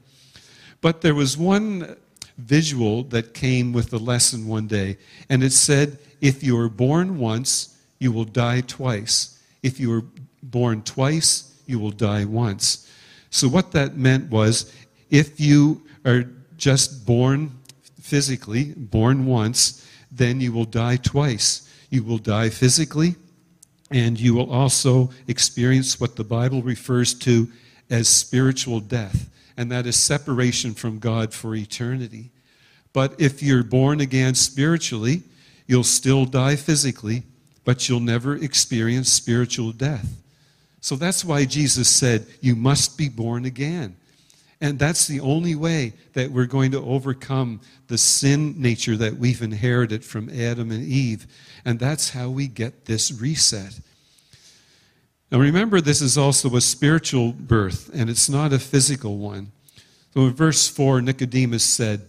But 0.82 1.02
there 1.02 1.16
was 1.16 1.38
one 1.38 1.96
visual 2.38 3.04
that 3.04 3.34
came 3.34 3.72
with 3.72 3.90
the 3.90 4.00
lesson 4.00 4.48
one 4.48 4.68
day, 4.68 4.98
and 5.30 5.44
it 5.44 5.52
said, 5.52 6.00
If 6.22 6.44
you 6.44 6.58
are 6.58 6.70
born 6.70 7.20
once, 7.20 7.78
you 8.00 8.12
will 8.12 8.26
die 8.26 8.62
twice. 8.62 9.39
If 9.64 9.80
you 9.80 9.90
were 9.90 10.04
born 10.42 10.84
twice, 10.84 11.60
you 11.66 11.80
will 11.80 11.92
die 11.92 12.26
once. 12.26 12.90
So, 13.30 13.48
what 13.48 13.72
that 13.74 13.96
meant 13.96 14.30
was, 14.30 14.74
if 15.10 15.40
you 15.40 15.84
are 16.06 16.26
just 16.58 17.06
born 17.06 17.52
physically, 18.02 18.74
born 18.76 19.26
once, 19.26 19.88
then 20.12 20.42
you 20.42 20.52
will 20.52 20.66
die 20.66 20.98
twice. 20.98 21.70
You 21.90 22.04
will 22.04 22.18
die 22.18 22.50
physically, 22.50 23.16
and 23.92 24.20
you 24.20 24.34
will 24.34 24.52
also 24.52 25.12
experience 25.28 26.00
what 26.00 26.16
the 26.16 26.24
Bible 26.24 26.62
refers 26.62 27.14
to 27.16 27.48
as 27.90 28.08
spiritual 28.08 28.80
death, 28.80 29.30
and 29.58 29.72
that 29.72 29.86
is 29.86 29.96
separation 29.96 30.74
from 30.74 31.00
God 31.00 31.34
for 31.34 31.56
eternity. 31.56 32.32
But 32.94 33.20
if 33.20 33.44
you're 33.44 33.64
born 33.64 34.00
again 34.00 34.36
spiritually, 34.36 35.24
you'll 35.68 35.84
still 35.84 36.26
die 36.26 36.56
physically, 36.56 37.24
but 37.70 37.88
you'll 37.88 38.00
never 38.00 38.36
experience 38.36 39.12
spiritual 39.12 39.72
death. 39.72 40.24
So 40.82 40.96
that's 40.96 41.24
why 41.24 41.46
Jesus 41.46 41.88
said, 41.88 42.26
You 42.42 42.56
must 42.56 42.98
be 42.98 43.10
born 43.10 43.46
again. 43.46 43.96
And 44.60 44.80
that's 44.80 45.06
the 45.06 45.20
only 45.20 45.54
way 45.54 45.94
that 46.14 46.32
we're 46.32 46.48
going 46.48 46.72
to 46.72 46.84
overcome 46.84 47.62
the 47.86 48.00
sin 48.00 48.60
nature 48.60 48.98
that 48.98 49.18
we've 49.18 49.44
inherited 49.44 50.04
from 50.04 50.32
Adam 50.32 50.72
and 50.72 50.84
Eve. 50.84 51.28
And 51.64 51.78
that's 51.78 52.10
how 52.10 52.32
we 52.32 52.48
get 52.48 52.86
this 52.86 53.12
reset. 53.12 53.80
Now 55.32 55.38
remember, 55.38 55.80
this 55.80 56.02
is 56.02 56.18
also 56.18 56.56
a 56.56 56.62
spiritual 56.62 57.34
birth, 57.34 57.92
and 57.94 58.10
it's 58.10 58.30
not 58.30 58.52
a 58.52 58.58
physical 58.58 59.20
one. 59.20 59.52
So 60.16 60.22
in 60.22 60.34
verse 60.34 60.68
4, 60.68 61.04
Nicodemus 61.04 61.66
said, 61.66 62.08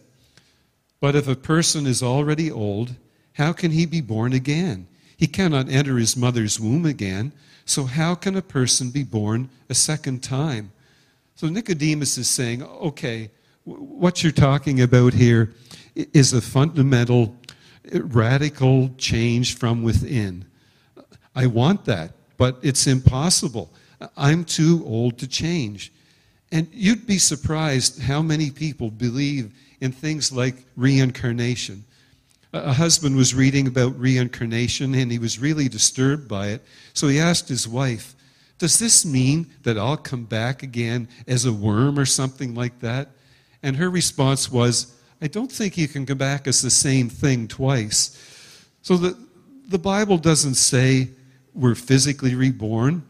But 1.02 1.16
if 1.16 1.28
a 1.28 1.36
person 1.36 1.86
is 1.86 2.02
already 2.02 2.50
old, 2.50 2.94
how 3.34 3.52
can 3.52 3.72
he 3.72 3.84
be 3.84 4.00
born 4.00 4.32
again? 4.32 4.86
He 5.20 5.26
cannot 5.26 5.68
enter 5.68 5.98
his 5.98 6.16
mother's 6.16 6.58
womb 6.58 6.86
again. 6.86 7.32
So 7.66 7.84
how 7.84 8.14
can 8.14 8.36
a 8.36 8.42
person 8.42 8.88
be 8.88 9.04
born 9.04 9.50
a 9.68 9.74
second 9.74 10.22
time? 10.22 10.72
So 11.34 11.46
Nicodemus 11.50 12.16
is 12.16 12.26
saying, 12.26 12.62
okay, 12.62 13.28
what 13.64 14.22
you're 14.22 14.32
talking 14.32 14.80
about 14.80 15.12
here 15.12 15.52
is 15.94 16.32
a 16.32 16.40
fundamental, 16.40 17.36
radical 17.92 18.94
change 18.96 19.58
from 19.58 19.82
within. 19.82 20.46
I 21.36 21.48
want 21.48 21.84
that, 21.84 22.12
but 22.38 22.56
it's 22.62 22.86
impossible. 22.86 23.70
I'm 24.16 24.42
too 24.42 24.82
old 24.86 25.18
to 25.18 25.28
change. 25.28 25.92
And 26.50 26.66
you'd 26.72 27.06
be 27.06 27.18
surprised 27.18 28.00
how 28.00 28.22
many 28.22 28.50
people 28.50 28.90
believe 28.90 29.52
in 29.82 29.92
things 29.92 30.32
like 30.32 30.64
reincarnation. 30.76 31.84
A 32.52 32.72
husband 32.72 33.16
was 33.16 33.34
reading 33.34 33.66
about 33.66 33.98
reincarnation 33.98 34.94
and 34.94 35.12
he 35.12 35.18
was 35.18 35.38
really 35.38 35.68
disturbed 35.68 36.26
by 36.26 36.48
it. 36.48 36.62
So 36.94 37.08
he 37.08 37.20
asked 37.20 37.48
his 37.48 37.68
wife, 37.68 38.14
does 38.58 38.78
this 38.78 39.06
mean 39.06 39.46
that 39.62 39.78
I'll 39.78 39.96
come 39.96 40.24
back 40.24 40.62
again 40.62 41.08
as 41.26 41.46
a 41.46 41.52
worm 41.52 41.98
or 41.98 42.04
something 42.04 42.54
like 42.54 42.80
that? 42.80 43.08
And 43.62 43.76
her 43.76 43.88
response 43.88 44.50
was, 44.50 44.94
I 45.22 45.28
don't 45.28 45.50
think 45.50 45.78
you 45.78 45.86
can 45.86 46.06
come 46.06 46.18
back 46.18 46.46
as 46.46 46.60
the 46.60 46.70
same 46.70 47.08
thing 47.08 47.46
twice. 47.46 48.18
So 48.82 48.96
the, 48.96 49.16
the 49.68 49.78
Bible 49.78 50.18
doesn't 50.18 50.54
say 50.54 51.08
we're 51.54 51.74
physically 51.74 52.34
reborn, 52.34 53.02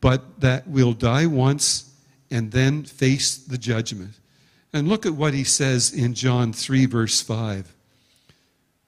but 0.00 0.40
that 0.40 0.66
we'll 0.66 0.92
die 0.92 1.26
once 1.26 1.92
and 2.30 2.50
then 2.50 2.84
face 2.84 3.36
the 3.36 3.58
judgment. 3.58 4.12
And 4.72 4.88
look 4.88 5.06
at 5.06 5.12
what 5.12 5.32
he 5.32 5.44
says 5.44 5.92
in 5.92 6.14
John 6.14 6.52
3, 6.52 6.86
verse 6.86 7.22
5. 7.22 7.72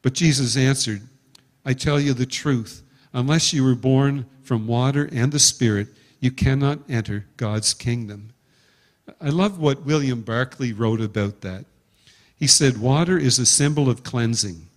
But 0.03 0.15
Jesus 0.15 0.57
answered, 0.57 1.03
I 1.65 1.73
tell 1.73 2.01
you 2.01 2.15
the 2.15 2.27
truth. 2.27 2.83
Unless 3.13 3.53
you 3.53 3.65
were 3.65 3.75
born 3.75 4.27
from 4.43 4.67
water 4.67 5.09
and 5.13 5.33
the 5.33 5.39
Spirit, 5.39 5.89
you 6.21 6.31
cannot 6.31 6.81
enter 6.89 7.27
God's 7.37 7.75
kingdom. 7.75 8.31
I 9.21 9.31
love 9.31 9.59
what 9.59 9.85
William 9.85 10.23
Barclay 10.23 10.73
wrote 10.73 11.01
about 11.01 11.41
that. 11.41 11.65
He 12.37 12.47
said, 12.47 12.79
Water 12.79 13.19
is 13.19 13.39
a 13.39 13.47
symbol 13.47 13.89
of 13.89 14.03
cleansing. 14.03 14.69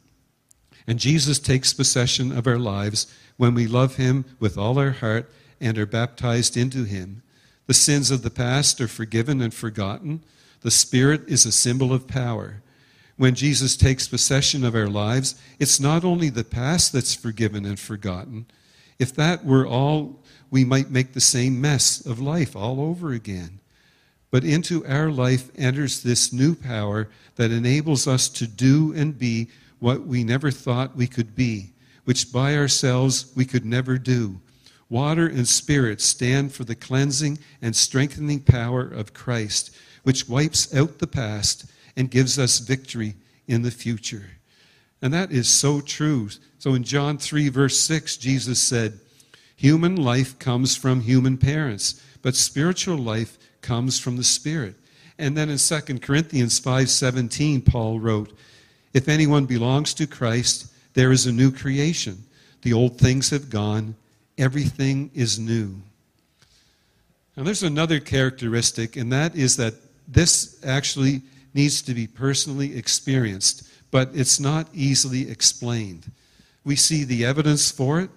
And 0.88 1.00
Jesus 1.00 1.40
takes 1.40 1.74
possession 1.74 2.36
of 2.36 2.48
our 2.48 2.58
lives 2.58 3.08
when 3.38 3.54
we 3.54 3.68
love 3.68 3.98
Him 3.98 4.26
with 4.40 4.58
all 4.58 4.80
our 4.80 4.92
heart 4.92 5.32
and 5.60 5.78
are 5.78 5.86
baptized 5.86 6.58
into 6.58 6.86
Him. 6.86 7.22
The 7.68 7.74
sins 7.74 8.10
of 8.10 8.24
the 8.24 8.32
past 8.32 8.82
are 8.82 8.88
forgiven 8.88 9.42
and 9.42 9.54
forgotten. 9.54 10.24
The 10.62 10.72
Spirit 10.72 11.28
is 11.28 11.46
a 11.46 11.52
symbol 11.52 11.94
of 11.94 12.08
power. 12.08 12.62
When 13.18 13.36
Jesus 13.36 13.78
takes 13.78 14.08
possession 14.08 14.64
of 14.64 14.76
our 14.76 14.88
lives, 14.88 15.36
it's 15.60 15.80
not 15.80 16.04
only 16.04 16.30
the 16.30 16.44
past 16.44 16.94
that's 16.94 17.14
forgiven 17.14 17.66
and 17.66 17.80
forgotten. 17.80 18.46
If 19.00 19.14
that 19.16 19.46
were 19.46 19.66
all, 19.66 20.24
we 20.50 20.64
might 20.64 20.92
make 20.92 21.14
the 21.14 21.22
same 21.22 21.60
mess 21.60 22.06
of 22.06 22.20
life 22.20 22.56
all 22.56 22.80
over 22.82 23.14
again. 23.14 23.60
But 24.32 24.44
into 24.46 24.86
our 24.86 25.12
life 25.12 25.52
enters 25.58 26.02
this 26.02 26.32
new 26.32 26.56
power 26.56 27.10
that 27.36 27.52
enables 27.52 28.08
us 28.08 28.30
to 28.30 28.48
do 28.48 28.94
and 28.94 29.18
be 29.18 29.50
what 29.80 30.06
we 30.06 30.24
never 30.24 30.52
thought 30.52 30.96
we 30.96 31.08
could 31.08 31.36
be, 31.36 31.72
which 32.06 32.32
by 32.32 32.56
ourselves 32.56 33.32
we 33.36 33.46
could 33.46 33.66
never 33.66 33.98
do. 33.98 34.40
Water 34.90 35.28
and 35.28 35.48
spirit 35.48 36.02
stand 36.02 36.54
for 36.54 36.64
the 36.64 36.76
cleansing 36.76 37.40
and 37.62 37.76
strengthening 37.76 38.40
power 38.42 38.84
of 38.84 39.14
Christ, 39.14 39.76
which 40.04 40.30
wipes 40.30 40.74
out 40.76 41.00
the 41.00 41.08
past 41.08 41.66
and 41.96 42.10
gives 42.10 42.40
us 42.40 42.60
victory 42.60 43.16
in 43.48 43.62
the 43.62 43.72
future. 43.72 44.30
And 45.02 45.14
that 45.14 45.32
is 45.32 45.50
so 45.50 45.82
true. 45.82 46.30
So 46.60 46.74
in 46.74 46.84
John 46.84 47.18
3, 47.18 47.50
verse 47.50 47.80
6, 47.80 48.18
Jesus 48.18 48.60
said, 48.60 49.00
Human 49.56 49.96
life 49.96 50.40
comes 50.40 50.76
from 50.76 51.02
human 51.02 51.38
parents, 51.38 52.02
but 52.22 52.36
spiritual 52.36 52.98
life 52.98 53.38
comes 53.62 54.00
from 54.00 54.18
the 54.18 54.24
Spirit. 54.24 54.76
And 55.18 55.38
then 55.38 55.50
in 55.52 55.60
2 55.60 56.02
Corinthians 56.02 56.60
5:17 56.60 57.62
Paul 57.62 58.00
wrote, 58.00 58.36
"If 58.92 59.08
anyone 59.08 59.46
belongs 59.46 59.94
to 59.94 60.08
Christ, 60.08 60.66
there 60.96 61.12
is 61.12 61.28
a 61.28 61.32
new 61.32 61.52
creation. 61.52 62.24
The 62.64 62.74
old 62.74 62.98
things 62.98 63.30
have 63.30 63.52
gone, 63.52 63.96
everything 64.38 65.12
is 65.14 65.38
new." 65.38 65.84
Now 67.38 67.44
there's 67.44 67.62
another 67.62 68.00
characteristic 68.00 68.96
and 68.96 69.12
that 69.12 69.36
is 69.36 69.58
that 69.58 69.76
this 70.08 70.56
actually 70.64 71.22
needs 71.54 71.82
to 71.84 71.94
be 71.94 72.08
personally 72.08 72.78
experienced, 72.78 73.70
but 73.92 74.10
it's 74.14 74.40
not 74.40 74.68
easily 74.74 75.30
explained. 75.30 76.12
We 76.64 76.76
see 76.76 77.04
the 77.04 77.26
evidence 77.26 77.72
for 77.72 78.00
it 78.00 78.10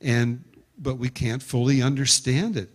and 0.00 0.42
but 0.78 0.98
we 0.98 1.08
can't 1.08 1.42
fully 1.42 1.80
understand 1.80 2.56
it. 2.56 2.68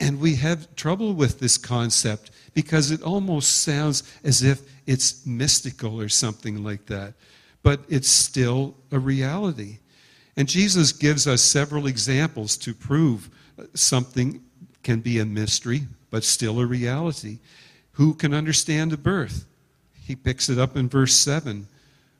And 0.00 0.18
we 0.18 0.36
have 0.36 0.74
trouble 0.74 1.12
with 1.12 1.38
this 1.38 1.58
concept 1.58 2.30
because 2.54 2.90
it 2.90 3.02
almost 3.02 3.62
sounds 3.62 4.02
as 4.24 4.42
if 4.42 4.62
it's 4.86 5.24
mystical 5.26 6.00
or 6.00 6.08
something 6.08 6.64
like 6.64 6.86
that. 6.86 7.14
But 7.62 7.80
it's 7.88 8.08
still 8.08 8.76
a 8.90 8.98
reality. 8.98 9.78
And 10.36 10.48
Jesus 10.48 10.92
gives 10.92 11.26
us 11.26 11.42
several 11.42 11.86
examples 11.86 12.56
to 12.58 12.74
prove 12.74 13.30
uh, 13.58 13.64
something 13.74 14.42
can 14.82 15.00
be 15.00 15.20
a 15.20 15.24
mystery, 15.24 15.82
but 16.10 16.24
still 16.24 16.60
a 16.60 16.66
reality. 16.66 17.38
Who 17.94 18.14
can 18.14 18.34
understand 18.34 18.92
a 18.92 18.96
birth? 18.96 19.46
He 19.94 20.14
picks 20.14 20.48
it 20.48 20.58
up 20.58 20.76
in 20.76 20.88
verse 20.88 21.14
7. 21.14 21.66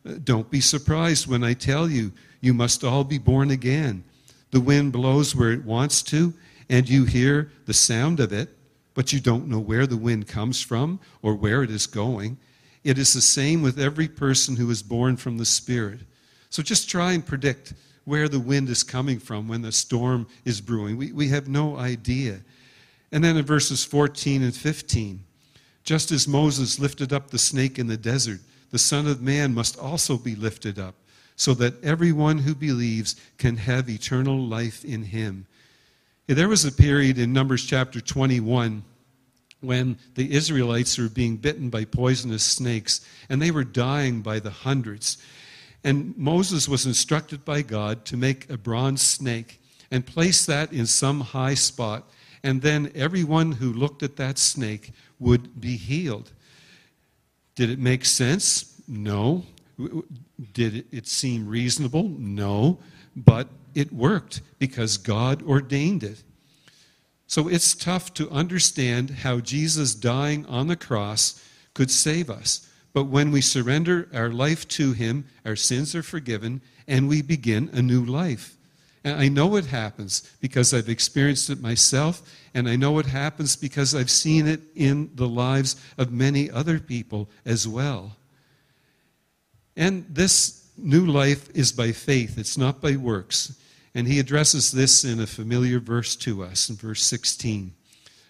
Uh, 0.06 0.12
don't 0.22 0.50
be 0.50 0.60
surprised 0.60 1.26
when 1.26 1.44
I 1.44 1.54
tell 1.54 1.88
you, 1.88 2.12
you 2.40 2.54
must 2.54 2.84
all 2.84 3.04
be 3.04 3.18
born 3.18 3.50
again. 3.50 4.04
The 4.50 4.60
wind 4.60 4.92
blows 4.92 5.34
where 5.34 5.52
it 5.52 5.64
wants 5.64 6.02
to, 6.04 6.32
and 6.68 6.88
you 6.88 7.04
hear 7.04 7.50
the 7.66 7.74
sound 7.74 8.20
of 8.20 8.32
it, 8.32 8.50
but 8.94 9.12
you 9.12 9.20
don't 9.20 9.48
know 9.48 9.58
where 9.58 9.86
the 9.86 9.96
wind 9.96 10.28
comes 10.28 10.62
from 10.62 11.00
or 11.22 11.34
where 11.34 11.62
it 11.62 11.70
is 11.70 11.86
going. 11.86 12.38
It 12.84 12.98
is 12.98 13.12
the 13.12 13.20
same 13.20 13.62
with 13.62 13.80
every 13.80 14.08
person 14.08 14.56
who 14.56 14.70
is 14.70 14.82
born 14.82 15.16
from 15.16 15.38
the 15.38 15.44
Spirit. 15.44 16.00
So 16.50 16.62
just 16.62 16.88
try 16.88 17.12
and 17.12 17.26
predict 17.26 17.72
where 18.04 18.28
the 18.28 18.38
wind 18.38 18.68
is 18.68 18.82
coming 18.82 19.18
from 19.18 19.48
when 19.48 19.62
the 19.62 19.72
storm 19.72 20.26
is 20.44 20.60
brewing. 20.60 20.96
We, 20.96 21.12
we 21.12 21.28
have 21.28 21.48
no 21.48 21.76
idea. 21.76 22.40
And 23.10 23.24
then 23.24 23.36
in 23.36 23.44
verses 23.44 23.84
14 23.84 24.42
and 24.42 24.54
15, 24.54 25.24
just 25.84 26.10
as 26.10 26.26
Moses 26.26 26.80
lifted 26.80 27.12
up 27.12 27.30
the 27.30 27.38
snake 27.38 27.78
in 27.78 27.86
the 27.86 27.96
desert, 27.96 28.40
the 28.70 28.78
Son 28.78 29.06
of 29.06 29.22
Man 29.22 29.54
must 29.54 29.78
also 29.78 30.16
be 30.16 30.34
lifted 30.34 30.78
up, 30.78 30.94
so 31.36 31.54
that 31.54 31.82
everyone 31.84 32.38
who 32.38 32.54
believes 32.54 33.16
can 33.38 33.56
have 33.58 33.88
eternal 33.88 34.38
life 34.38 34.84
in 34.84 35.04
him. 35.04 35.46
There 36.26 36.48
was 36.48 36.64
a 36.64 36.72
period 36.72 37.18
in 37.18 37.32
Numbers 37.32 37.64
chapter 37.64 38.00
21 38.00 38.82
when 39.60 39.98
the 40.14 40.32
Israelites 40.32 40.98
were 40.98 41.08
being 41.08 41.36
bitten 41.36 41.70
by 41.70 41.84
poisonous 41.84 42.42
snakes, 42.42 43.06
and 43.28 43.40
they 43.40 43.50
were 43.50 43.64
dying 43.64 44.22
by 44.22 44.38
the 44.38 44.50
hundreds. 44.50 45.18
And 45.82 46.16
Moses 46.16 46.68
was 46.68 46.86
instructed 46.86 47.44
by 47.44 47.62
God 47.62 48.04
to 48.06 48.16
make 48.16 48.48
a 48.48 48.56
bronze 48.56 49.02
snake 49.02 49.60
and 49.90 50.06
place 50.06 50.46
that 50.46 50.72
in 50.72 50.86
some 50.86 51.20
high 51.20 51.54
spot, 51.54 52.10
and 52.42 52.62
then 52.62 52.90
everyone 52.94 53.52
who 53.52 53.72
looked 53.72 54.02
at 54.02 54.16
that 54.16 54.38
snake 54.38 54.92
would 55.24 55.60
be 55.60 55.76
healed. 55.76 56.30
Did 57.56 57.70
it 57.70 57.78
make 57.78 58.04
sense? 58.04 58.80
No. 58.86 59.44
Did 60.52 60.84
it 60.92 61.08
seem 61.08 61.48
reasonable? 61.48 62.04
No. 62.08 62.78
But 63.16 63.48
it 63.74 63.92
worked 63.92 64.40
because 64.58 64.98
God 64.98 65.42
ordained 65.42 66.04
it. 66.04 66.22
So 67.26 67.48
it's 67.48 67.74
tough 67.74 68.14
to 68.14 68.30
understand 68.30 69.10
how 69.10 69.40
Jesus 69.40 69.94
dying 69.94 70.46
on 70.46 70.68
the 70.68 70.76
cross 70.76 71.42
could 71.72 71.90
save 71.90 72.30
us. 72.30 72.68
But 72.92 73.04
when 73.04 73.32
we 73.32 73.40
surrender 73.40 74.08
our 74.14 74.30
life 74.30 74.68
to 74.68 74.92
Him, 74.92 75.24
our 75.44 75.56
sins 75.56 75.94
are 75.96 76.02
forgiven, 76.02 76.60
and 76.86 77.08
we 77.08 77.22
begin 77.22 77.70
a 77.72 77.82
new 77.82 78.04
life. 78.04 78.56
And 79.04 79.20
I 79.20 79.28
know 79.28 79.56
it 79.56 79.66
happens 79.66 80.22
because 80.40 80.72
I've 80.72 80.88
experienced 80.88 81.50
it 81.50 81.60
myself, 81.60 82.22
and 82.54 82.68
I 82.68 82.76
know 82.76 82.98
it 82.98 83.06
happens 83.06 83.54
because 83.54 83.94
I've 83.94 84.10
seen 84.10 84.46
it 84.46 84.62
in 84.74 85.10
the 85.14 85.28
lives 85.28 85.76
of 85.98 86.10
many 86.10 86.50
other 86.50 86.78
people 86.78 87.28
as 87.44 87.68
well. 87.68 88.16
And 89.76 90.06
this 90.08 90.66
new 90.78 91.04
life 91.04 91.50
is 91.54 91.70
by 91.70 91.92
faith, 91.92 92.38
it's 92.38 92.56
not 92.56 92.80
by 92.80 92.96
works. 92.96 93.54
And 93.94 94.08
he 94.08 94.18
addresses 94.18 94.72
this 94.72 95.04
in 95.04 95.20
a 95.20 95.26
familiar 95.26 95.78
verse 95.78 96.16
to 96.16 96.42
us 96.42 96.68
in 96.68 96.76
verse 96.76 97.02
16. 97.02 97.72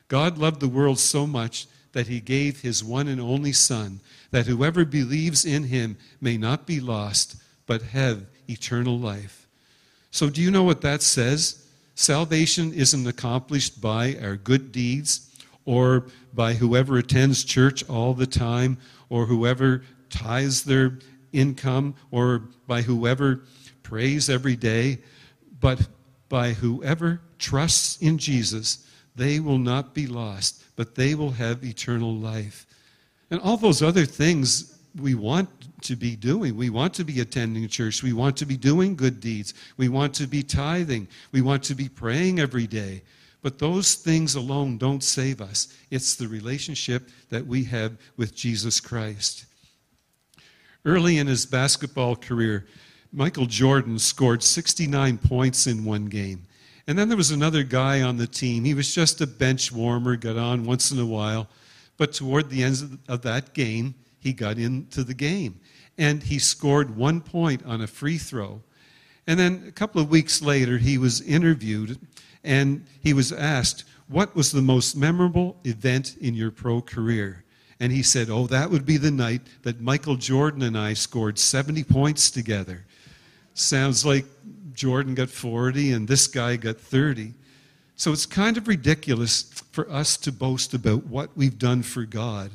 God 0.09 0.37
loved 0.37 0.61
the 0.61 0.69
world 0.69 0.99
so 0.99 1.27
much 1.27 1.67
that 1.93 2.09
he 2.09 2.21
gave 2.21 2.61
his 2.61 2.85
one 2.85 3.09
and 3.09 3.21
only 3.21 3.53
Son, 3.53 4.01
that 4.31 4.47
whoever 4.47 4.85
believes 4.85 5.45
in 5.45 5.65
him 5.65 5.97
may 6.21 6.37
not 6.37 6.67
be 6.67 6.81
lost, 6.81 7.37
but 7.67 7.81
have 7.81 8.27
eternal 8.49 8.99
life. 8.99 9.44
So, 10.15 10.31
do 10.31 10.41
you 10.41 10.53
know 10.53 10.63
what 10.63 10.81
that 10.83 11.03
says? 11.03 11.67
Salvation 11.97 12.73
isn't 12.73 13.05
accomplished 13.05 13.81
by 13.81 14.17
our 14.23 14.37
good 14.37 14.71
deeds 14.71 15.29
or 15.65 16.07
by 16.33 16.55
whoever 16.55 16.99
attends 16.99 17.43
church 17.43 17.83
all 17.89 18.15
the 18.15 18.25
time 18.25 18.79
or 19.09 19.27
whoever 19.27 19.83
tithes 20.11 20.63
their 20.63 21.01
income 21.33 21.97
or 22.13 22.45
by 22.69 22.83
whoever 22.83 23.43
prays 23.83 24.31
every 24.31 24.55
day 24.55 24.99
but 25.59 25.89
by 26.29 26.53
whoever 26.53 27.21
trusts 27.41 28.01
in 28.01 28.17
Jesus, 28.17 28.87
they 29.17 29.41
will 29.41 29.59
not 29.59 29.95
be 29.95 30.07
lost, 30.07 30.63
but 30.77 30.95
they 30.95 31.17
will 31.17 31.33
have 31.33 31.65
eternal 31.65 32.15
life. 32.15 32.67
And 33.33 33.41
all 33.41 33.57
those 33.57 33.83
other 33.83 34.07
things 34.07 34.74
we 35.01 35.15
want 35.15 35.49
to 35.83 35.97
be 35.97 36.17
doing. 36.17 36.57
We 36.57 36.71
want 36.71 36.95
to 36.95 37.05
be 37.05 37.21
attending 37.21 37.69
church. 37.69 38.03
We 38.03 38.13
want 38.13 38.37
to 38.39 38.47
be 38.47 38.57
doing 38.57 38.95
good 38.95 39.21
deeds. 39.21 39.55
We 39.77 39.89
want 39.89 40.15
to 40.15 40.27
be 40.27 40.43
tithing. 40.43 41.09
We 41.33 41.41
want 41.41 41.63
to 41.65 41.75
be 41.75 41.89
praying 41.89 42.39
every 42.39 42.67
day. 42.67 43.03
But 43.43 43.59
those 43.59 43.95
things 43.95 44.37
alone 44.37 44.79
don't 44.79 45.03
save 45.03 45.41
us. 45.41 45.69
It's 45.91 46.15
the 46.15 46.29
relationship 46.29 47.11
that 47.29 47.47
we 47.47 47.65
have 47.65 47.97
with 48.17 48.35
Jesus 48.35 48.81
Christ. 48.81 49.47
Early 50.85 51.19
in 51.19 51.27
his 51.27 51.45
basketball 51.45 52.17
career, 52.17 52.67
Michael 53.13 53.47
Jordan 53.47 53.99
scored 53.99 54.43
69 54.43 55.19
points 55.19 55.67
in 55.67 55.85
one 55.85 56.07
game. 56.07 56.47
And 56.87 56.99
then 56.99 57.09
there 57.09 57.17
was 57.17 57.31
another 57.31 57.63
guy 57.63 58.03
on 58.03 58.17
the 58.17 58.27
team. 58.27 58.65
He 58.65 58.75
was 58.75 58.95
just 58.95 59.21
a 59.21 59.27
bench 59.27 59.73
warmer, 59.73 60.17
got 60.17 60.37
on 60.37 60.65
once 60.65 60.91
in 60.91 60.99
a 60.99 61.07
while. 61.07 61.49
But 61.97 62.13
toward 62.13 62.51
the 62.51 62.63
end 62.63 62.99
of 63.09 63.23
that 63.23 63.55
game, 63.55 63.95
he 64.25 64.33
got 64.33 64.59
into 64.59 65.05
the 65.05 65.15
game. 65.15 65.61
And 65.97 66.23
he 66.23 66.41
scored 66.41 66.97
one 66.97 67.21
point 67.21 67.65
on 67.65 67.81
a 67.81 67.87
free 67.87 68.19
throw. 68.19 68.63
And 69.27 69.39
then 69.39 69.65
a 69.69 69.73
couple 69.73 70.01
of 70.01 70.11
weeks 70.11 70.43
later, 70.43 70.79
he 70.79 70.99
was 70.99 71.21
interviewed 71.21 71.99
and 72.43 72.85
he 73.01 73.13
was 73.13 73.33
asked, 73.33 73.85
What 74.09 74.35
was 74.35 74.51
the 74.51 74.63
most 74.63 74.97
memorable 74.97 75.57
event 75.65 76.17
in 76.21 76.35
your 76.35 76.51
pro 76.51 76.81
career? 76.81 77.45
And 77.79 77.93
he 77.93 78.03
said, 78.03 78.29
Oh, 78.29 78.47
that 78.49 78.71
would 78.71 78.85
be 78.85 78.97
the 78.97 79.11
night 79.11 79.43
that 79.63 79.81
Michael 79.81 80.17
Jordan 80.17 80.63
and 80.63 80.77
I 80.77 80.95
scored 80.95 81.39
70 81.39 81.85
points 81.85 82.31
together. 82.31 82.85
Sounds 83.53 84.05
like 84.05 84.25
Jordan 84.73 85.15
got 85.15 85.31
40 85.31 85.93
and 85.93 86.09
this 86.09 86.27
guy 86.27 86.57
got 86.57 86.79
30. 86.79 87.35
So 87.97 88.13
it's 88.13 88.27
kind 88.27 88.57
of 88.57 88.67
ridiculous 88.69 89.43
for 89.71 89.89
us 89.91 90.17
to 90.19 90.33
boast 90.33 90.75
about 90.75 91.07
what 91.07 91.31
we've 91.37 91.59
done 91.59 91.83
for 91.83 92.05
God. 92.05 92.51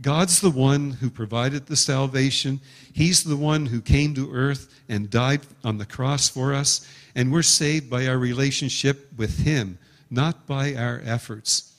God's 0.00 0.40
the 0.40 0.50
one 0.50 0.92
who 0.92 1.10
provided 1.10 1.66
the 1.66 1.76
salvation. 1.76 2.60
He's 2.92 3.22
the 3.22 3.36
one 3.36 3.66
who 3.66 3.80
came 3.80 4.14
to 4.14 4.32
earth 4.32 4.72
and 4.88 5.10
died 5.10 5.42
on 5.62 5.78
the 5.78 5.86
cross 5.86 6.28
for 6.28 6.54
us. 6.54 6.86
And 7.14 7.32
we're 7.32 7.42
saved 7.42 7.90
by 7.90 8.06
our 8.06 8.18
relationship 8.18 9.10
with 9.16 9.38
Him, 9.44 9.78
not 10.10 10.46
by 10.46 10.74
our 10.74 11.02
efforts. 11.04 11.72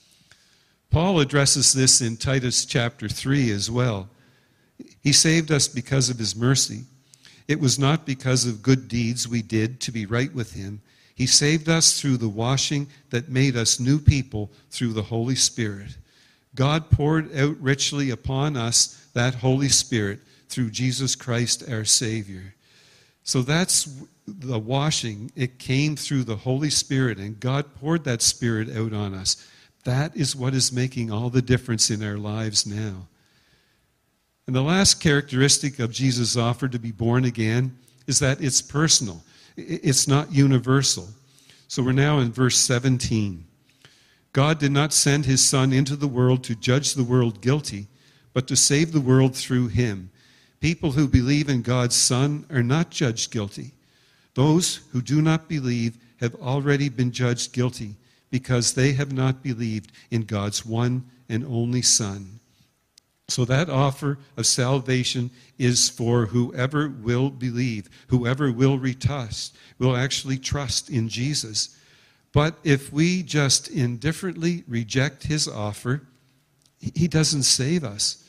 Paul 0.90 1.20
addresses 1.20 1.74
this 1.74 2.02
in 2.02 2.18
Titus 2.18 2.66
chapter 2.66 3.10
3 3.10 3.50
as 3.52 3.72
well. 3.72 4.10
He 5.02 5.12
saved 5.12 5.52
us 5.52 5.68
because 5.68 6.10
of 6.10 6.20
his 6.20 6.36
mercy. 6.36 6.84
It 7.48 7.60
was 7.60 7.80
not 7.80 8.06
because 8.06 8.46
of 8.46 8.62
good 8.62 8.88
deeds 8.88 9.28
we 9.28 9.42
did 9.42 9.82
to 9.82 9.92
be 9.92 10.06
right 10.06 10.34
with 10.34 10.54
him. 10.54 10.82
He 11.16 11.26
saved 11.26 11.68
us 11.68 12.00
through 12.00 12.18
the 12.18 12.30
washing 12.30 12.88
that 13.10 13.30
made 13.30 13.56
us 13.56 13.80
new 13.80 14.00
people 14.00 14.52
through 14.70 14.94
the 14.94 15.04
Holy 15.04 15.36
Spirit. 15.36 15.98
God 16.56 16.90
poured 16.90 17.36
out 17.36 17.58
richly 17.60 18.10
upon 18.10 18.56
us 18.56 19.08
that 19.14 19.36
Holy 19.36 19.70
Spirit 19.70 20.20
through 20.50 20.70
Jesus 20.70 21.16
Christ 21.16 21.64
our 21.70 21.86
Savior. 21.86 22.54
So 23.24 23.42
that's 23.42 23.90
the 24.28 24.60
washing. 24.60 25.32
It 25.36 25.60
came 25.60 25.96
through 25.96 26.26
the 26.26 26.36
Holy 26.36 26.70
Spirit, 26.70 27.18
and 27.18 27.40
God 27.40 27.74
poured 27.76 28.04
that 28.04 28.22
Spirit 28.22 28.70
out 28.76 28.94
on 28.94 29.14
us. 29.14 29.48
That 29.84 30.16
is 30.16 30.36
what 30.36 30.54
is 30.54 30.72
making 30.72 31.12
all 31.12 31.30
the 31.30 31.42
difference 31.42 31.90
in 31.90 32.04
our 32.04 32.18
lives 32.18 32.66
now. 32.66 33.08
And 34.46 34.56
the 34.56 34.62
last 34.62 35.02
characteristic 35.02 35.80
of 35.80 35.92
Jesus' 35.92 36.38
offer 36.38 36.68
to 36.68 36.80
be 36.80 36.92
born 36.92 37.26
again 37.26 37.78
is 38.08 38.20
that 38.20 38.42
it's 38.42 38.62
personal, 38.62 39.24
it's 39.56 40.08
not 40.08 40.32
universal. 40.32 41.08
So 41.68 41.82
we're 41.82 41.94
now 41.94 42.20
in 42.20 42.32
verse 42.32 42.58
17. 42.58 43.46
God 44.34 44.60
did 44.60 44.72
not 44.72 44.92
send 44.92 45.26
his 45.26 45.46
Son 45.46 45.72
into 45.72 45.96
the 45.96 46.08
world 46.08 46.44
to 46.44 46.56
judge 46.56 46.94
the 46.94 47.04
world 47.04 47.40
guilty, 47.40 47.88
but 48.34 48.48
to 48.48 48.56
save 48.56 48.92
the 48.92 49.02
world 49.02 49.36
through 49.36 49.68
him. 49.68 50.10
People 50.60 50.94
who 50.94 51.08
believe 51.08 51.50
in 51.50 51.62
God's 51.62 51.96
Son 51.96 52.46
are 52.50 52.64
not 52.64 52.90
judged 52.90 53.32
guilty. 53.32 53.72
Those 54.34 54.78
who 54.92 55.02
do 55.02 55.22
not 55.22 55.48
believe 55.48 55.98
have 56.20 56.34
already 56.36 56.90
been 56.90 57.12
judged 57.12 57.54
guilty 57.54 57.96
because 58.32 58.74
they 58.74 58.94
have 58.94 59.12
not 59.12 59.44
believed 59.44 59.92
in 60.10 60.24
God's 60.24 60.66
one 60.66 61.04
and 61.30 61.46
only 61.46 61.84
Son. 61.84 62.40
So 63.28 63.46
that 63.46 63.70
offer 63.70 64.18
of 64.36 64.48
salvation 64.48 65.30
is 65.60 65.90
for 65.90 66.26
whoever 66.26 66.90
will 66.90 67.30
believe, 67.30 67.90
whoever 68.08 68.52
will 68.52 68.80
retrust, 68.80 69.52
will 69.78 69.96
actually 69.96 70.38
trust 70.38 70.90
in 70.90 71.08
Jesus. 71.08 71.78
But 72.34 72.58
if 72.64 72.92
we 72.92 73.24
just 73.24 73.70
indifferently 73.70 74.64
reject 74.68 75.24
his 75.24 75.48
offer, 75.48 76.02
he 76.80 77.08
doesn't 77.08 77.44
save 77.44 77.84
us. 77.84 78.28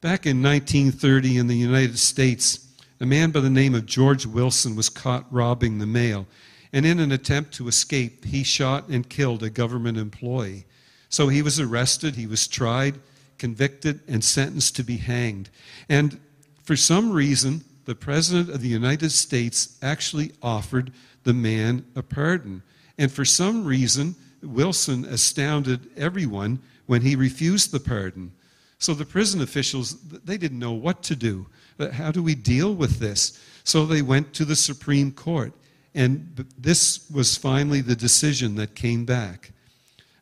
Back 0.00 0.26
in 0.26 0.42
1930 0.42 1.38
in 1.38 1.46
the 1.46 1.56
United 1.56 1.98
States, 1.98 2.68
a 3.00 3.06
man 3.06 3.30
by 3.30 3.40
the 3.40 3.48
name 3.48 3.74
of 3.74 3.86
George 3.86 4.26
Wilson 4.26 4.76
was 4.76 4.88
caught 4.88 5.26
robbing 5.30 5.78
the 5.78 5.86
mail. 5.86 6.26
And 6.72 6.84
in 6.84 6.98
an 6.98 7.12
attempt 7.12 7.54
to 7.54 7.68
escape, 7.68 8.24
he 8.24 8.42
shot 8.42 8.88
and 8.88 9.08
killed 9.08 9.42
a 9.42 9.50
government 9.50 9.96
employee. 9.96 10.66
So 11.08 11.28
he 11.28 11.40
was 11.40 11.58
arrested, 11.58 12.16
he 12.16 12.26
was 12.26 12.46
tried, 12.46 12.98
convicted, 13.38 14.00
and 14.08 14.22
sentenced 14.22 14.76
to 14.76 14.82
be 14.82 14.98
hanged. 14.98 15.48
And 15.88 16.20
for 16.64 16.76
some 16.76 17.12
reason, 17.12 17.64
the 17.86 17.94
President 17.94 18.50
of 18.50 18.60
the 18.60 18.68
United 18.68 19.10
States 19.10 19.78
actually 19.80 20.32
offered 20.42 20.92
the 21.24 21.32
man 21.32 21.86
a 21.96 22.02
pardon. 22.02 22.62
And 22.98 23.10
for 23.10 23.24
some 23.24 23.64
reason, 23.64 24.16
Wilson 24.42 25.04
astounded 25.04 25.88
everyone 25.96 26.60
when 26.86 27.02
he 27.02 27.14
refused 27.16 27.70
the 27.70 27.80
pardon. 27.80 28.32
So 28.78 28.94
the 28.94 29.04
prison 29.04 29.40
officials, 29.40 29.96
they 30.00 30.36
didn't 30.36 30.58
know 30.58 30.72
what 30.72 31.02
to 31.04 31.16
do. 31.16 31.46
How 31.92 32.10
do 32.10 32.22
we 32.22 32.34
deal 32.34 32.74
with 32.74 32.98
this? 32.98 33.40
So 33.64 33.86
they 33.86 34.02
went 34.02 34.34
to 34.34 34.44
the 34.44 34.56
Supreme 34.56 35.12
Court. 35.12 35.52
And 35.94 36.46
this 36.56 37.08
was 37.10 37.36
finally 37.36 37.80
the 37.80 37.96
decision 37.96 38.56
that 38.56 38.74
came 38.74 39.04
back. 39.04 39.52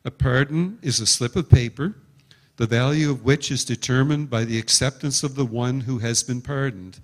A 0.05 0.11
pardon 0.11 0.79
is 0.81 0.99
a 0.99 1.05
slip 1.05 1.35
of 1.35 1.49
paper, 1.49 1.95
the 2.55 2.65
value 2.65 3.11
of 3.11 3.23
which 3.23 3.51
is 3.51 3.65
determined 3.65 4.29
by 4.29 4.45
the 4.45 4.57
acceptance 4.57 5.23
of 5.23 5.35
the 5.35 5.45
one 5.45 5.81
who 5.81 5.99
has 5.99 6.23
been 6.23 6.41
pardoned. 6.41 6.99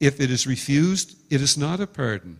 If 0.00 0.20
it 0.20 0.30
is 0.30 0.46
refused, 0.46 1.16
it 1.30 1.40
is 1.40 1.58
not 1.58 1.80
a 1.80 1.86
pardon. 1.86 2.38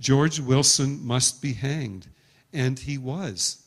George 0.00 0.40
Wilson 0.40 1.04
must 1.04 1.42
be 1.42 1.52
hanged 1.52 2.06
and 2.52 2.78
he 2.78 2.98
was. 2.98 3.62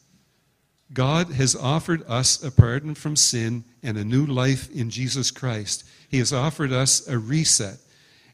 God 0.93 1.31
has 1.31 1.55
offered 1.55 2.03
us 2.07 2.43
a 2.43 2.51
pardon 2.51 2.95
from 2.95 3.15
sin 3.15 3.63
and 3.81 3.97
a 3.97 4.03
new 4.03 4.25
life 4.25 4.69
in 4.71 4.89
Jesus 4.89 5.31
Christ. 5.31 5.85
He 6.09 6.17
has 6.17 6.33
offered 6.33 6.73
us 6.73 7.07
a 7.07 7.17
reset. 7.17 7.77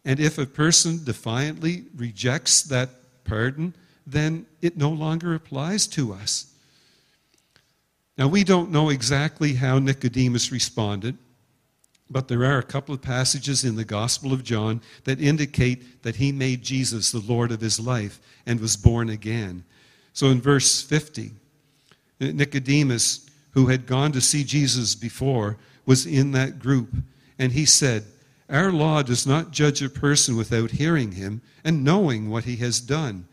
And 0.04 0.20
if 0.20 0.38
a 0.38 0.46
person 0.46 1.04
defiantly 1.04 1.86
rejects 1.96 2.64
that 2.64 2.90
pardon, 3.26 3.76
then 4.08 4.46
it 4.62 4.78
no 4.78 4.90
longer 4.90 5.36
applies 5.36 5.86
to 5.88 6.14
us. 6.14 6.48
Now, 8.18 8.28
we 8.28 8.44
don't 8.44 8.72
know 8.72 8.90
exactly 8.90 9.54
how 9.54 9.78
Nicodemus 9.78 10.52
responded, 10.52 11.18
but 12.10 12.28
there 12.28 12.46
are 12.46 12.58
a 12.58 12.64
couple 12.64 12.96
of 12.96 13.02
passages 13.02 13.64
in 13.64 13.76
the 13.76 13.86
Gospel 13.86 14.34
of 14.34 14.44
John 14.44 14.82
that 15.04 15.22
indicate 15.22 16.02
that 16.02 16.16
he 16.16 16.32
made 16.32 16.64
Jesus 16.64 17.12
the 17.12 17.20
Lord 17.20 17.52
of 17.52 17.62
his 17.62 17.80
life 17.80 18.20
and 18.46 18.60
was 18.60 18.78
born 18.78 19.10
again. 19.10 19.64
So 20.18 20.32
in 20.32 20.42
verse 20.42 20.82
50, 20.82 21.30
Nicodemus, 22.20 23.30
who 23.52 23.68
had 23.68 23.86
gone 23.86 24.12
to 24.14 24.20
see 24.20 24.44
Jesus 24.44 24.96
before, 24.96 25.58
was 25.86 26.08
in 26.08 26.32
that 26.32 26.58
group. 26.58 26.90
And 27.38 27.52
he 27.52 27.66
said, 27.66 28.04
Our 28.50 28.72
law 28.72 29.04
does 29.04 29.28
not 29.28 29.52
judge 29.52 29.84
a 29.84 29.90
person 29.90 30.36
without 30.36 30.72
hearing 30.72 31.12
him 31.12 31.44
and 31.64 31.84
knowing 31.84 32.32
what 32.32 32.46
he 32.46 32.56
has 32.56 32.82
done. 32.82 33.28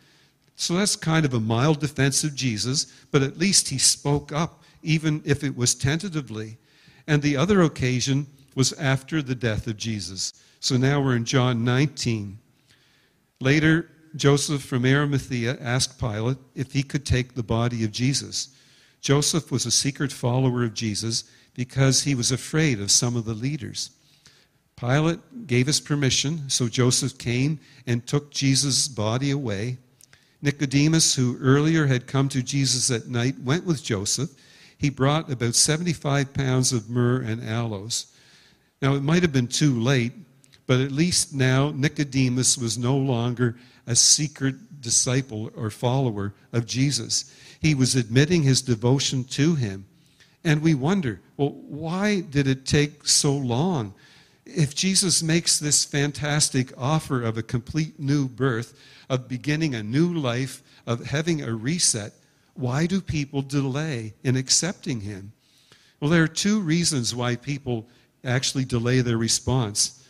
So 0.57 0.75
that's 0.75 0.95
kind 0.95 1.25
of 1.25 1.33
a 1.33 1.41
mild 1.41 1.81
defense 1.81 2.23
of 2.23 2.35
Jesus, 2.35 2.85
but 3.11 3.23
at 3.23 3.39
least 3.39 3.71
he 3.71 3.79
spoke 3.79 4.31
up, 4.31 4.63
even 4.83 5.23
if 5.25 5.43
it 5.43 5.57
was 5.57 5.75
tentatively. 5.75 6.59
And 7.07 7.23
the 7.23 7.39
other 7.39 7.63
occasion 7.63 8.27
was 8.55 8.75
after 8.75 9.23
the 9.23 9.35
death 9.35 9.67
of 9.67 9.79
Jesus. 9.79 10.35
So 10.61 10.77
now 10.77 11.01
we're 11.01 11.17
in 11.17 11.25
John 11.25 11.65
19. 11.65 12.39
Later, 13.41 13.89
Joseph 14.17 14.63
from 14.63 14.85
Arimathea 14.85 15.59
asked 15.61 15.99
Pilate 15.99 16.39
if 16.55 16.73
he 16.73 16.83
could 16.83 17.05
take 17.05 17.35
the 17.35 17.43
body 17.43 17.85
of 17.85 17.93
Jesus. 17.93 18.49
Joseph 19.01 19.51
was 19.51 19.67
a 19.67 19.71
secret 19.71 20.13
follower 20.13 20.65
of 20.65 20.75
Jesus 20.75 21.25
because 21.55 22.03
he 22.03 22.15
was 22.15 22.31
afraid 22.31 22.81
of 22.81 22.91
some 22.91 23.17
of 23.17 23.25
the 23.25 23.35
leaders. 23.35 23.91
Pilate 24.77 25.47
gave 25.47 25.67
his 25.67 25.81
permission, 25.81 26.49
so 26.49 26.69
Joseph 26.69 27.19
came 27.19 27.61
and 27.87 28.07
took 28.07 28.31
Jesus' 28.31 28.89
body 28.89 29.31
away. 29.31 29.79
Nicodemus, 30.43 31.15
who 31.15 31.39
earlier 31.39 31.87
had 31.87 32.07
come 32.07 32.29
to 32.29 32.43
Jesus 32.43 32.91
at 32.91 33.09
night, 33.09 33.39
went 33.41 33.65
with 33.65 33.83
Joseph. 33.83 34.31
He 34.77 34.91
brought 34.91 35.31
about 35.31 35.55
75 35.55 36.35
pounds 36.35 36.73
of 36.73 36.91
myrrh 36.91 37.23
and 37.23 37.43
aloes. 37.43 38.07
Now, 38.83 38.95
it 38.95 39.03
might 39.03 39.23
have 39.23 39.33
been 39.33 39.47
too 39.47 39.81
late, 39.81 40.13
but 40.67 40.81
at 40.81 40.93
least 40.93 41.35
now 41.35 41.71
Nicodemus 41.71 42.59
was 42.59 42.77
no 42.77 42.97
longer 42.97 43.57
a 43.87 43.97
secret 43.97 44.81
disciple 44.81 45.51
or 45.57 45.71
follower 45.71 46.35
of 46.53 46.67
Jesus. 46.67 47.33
He 47.61 47.75
was 47.75 47.95
admitting 47.95 48.43
his 48.43 48.63
devotion 48.63 49.25
to 49.25 49.55
him. 49.55 49.87
And 50.45 50.63
we 50.63 50.75
wonder, 50.75 51.21
well, 51.37 51.51
why 51.51 52.21
did 52.21 52.47
it 52.47 52.67
take 52.67 53.09
so 53.09 53.33
long? 53.33 53.95
If 54.45 54.75
Jesus 54.75 55.23
makes 55.23 55.59
this 55.59 55.85
fantastic 55.85 56.73
offer 56.77 57.23
of 57.23 57.39
a 57.39 57.43
complete 57.43 57.99
new 57.99 58.29
birth, 58.29 58.79
of 59.09 59.29
beginning 59.29 59.75
a 59.75 59.83
new 59.83 60.13
life, 60.13 60.63
of 60.87 61.07
having 61.07 61.43
a 61.43 61.55
reset, 61.55 62.13
why 62.55 62.87
do 62.87 63.01
people 63.01 63.43
delay 63.43 64.15
in 64.23 64.37
accepting 64.37 65.01
him? 65.01 65.33
Well, 65.99 66.11
there 66.11 66.23
are 66.23 66.29
two 66.29 66.61
reasons 66.61 67.15
why 67.15 67.37
people 67.37 67.89
actually 68.23 68.65
delay 68.67 69.01
their 69.01 69.17
response. 69.17 70.04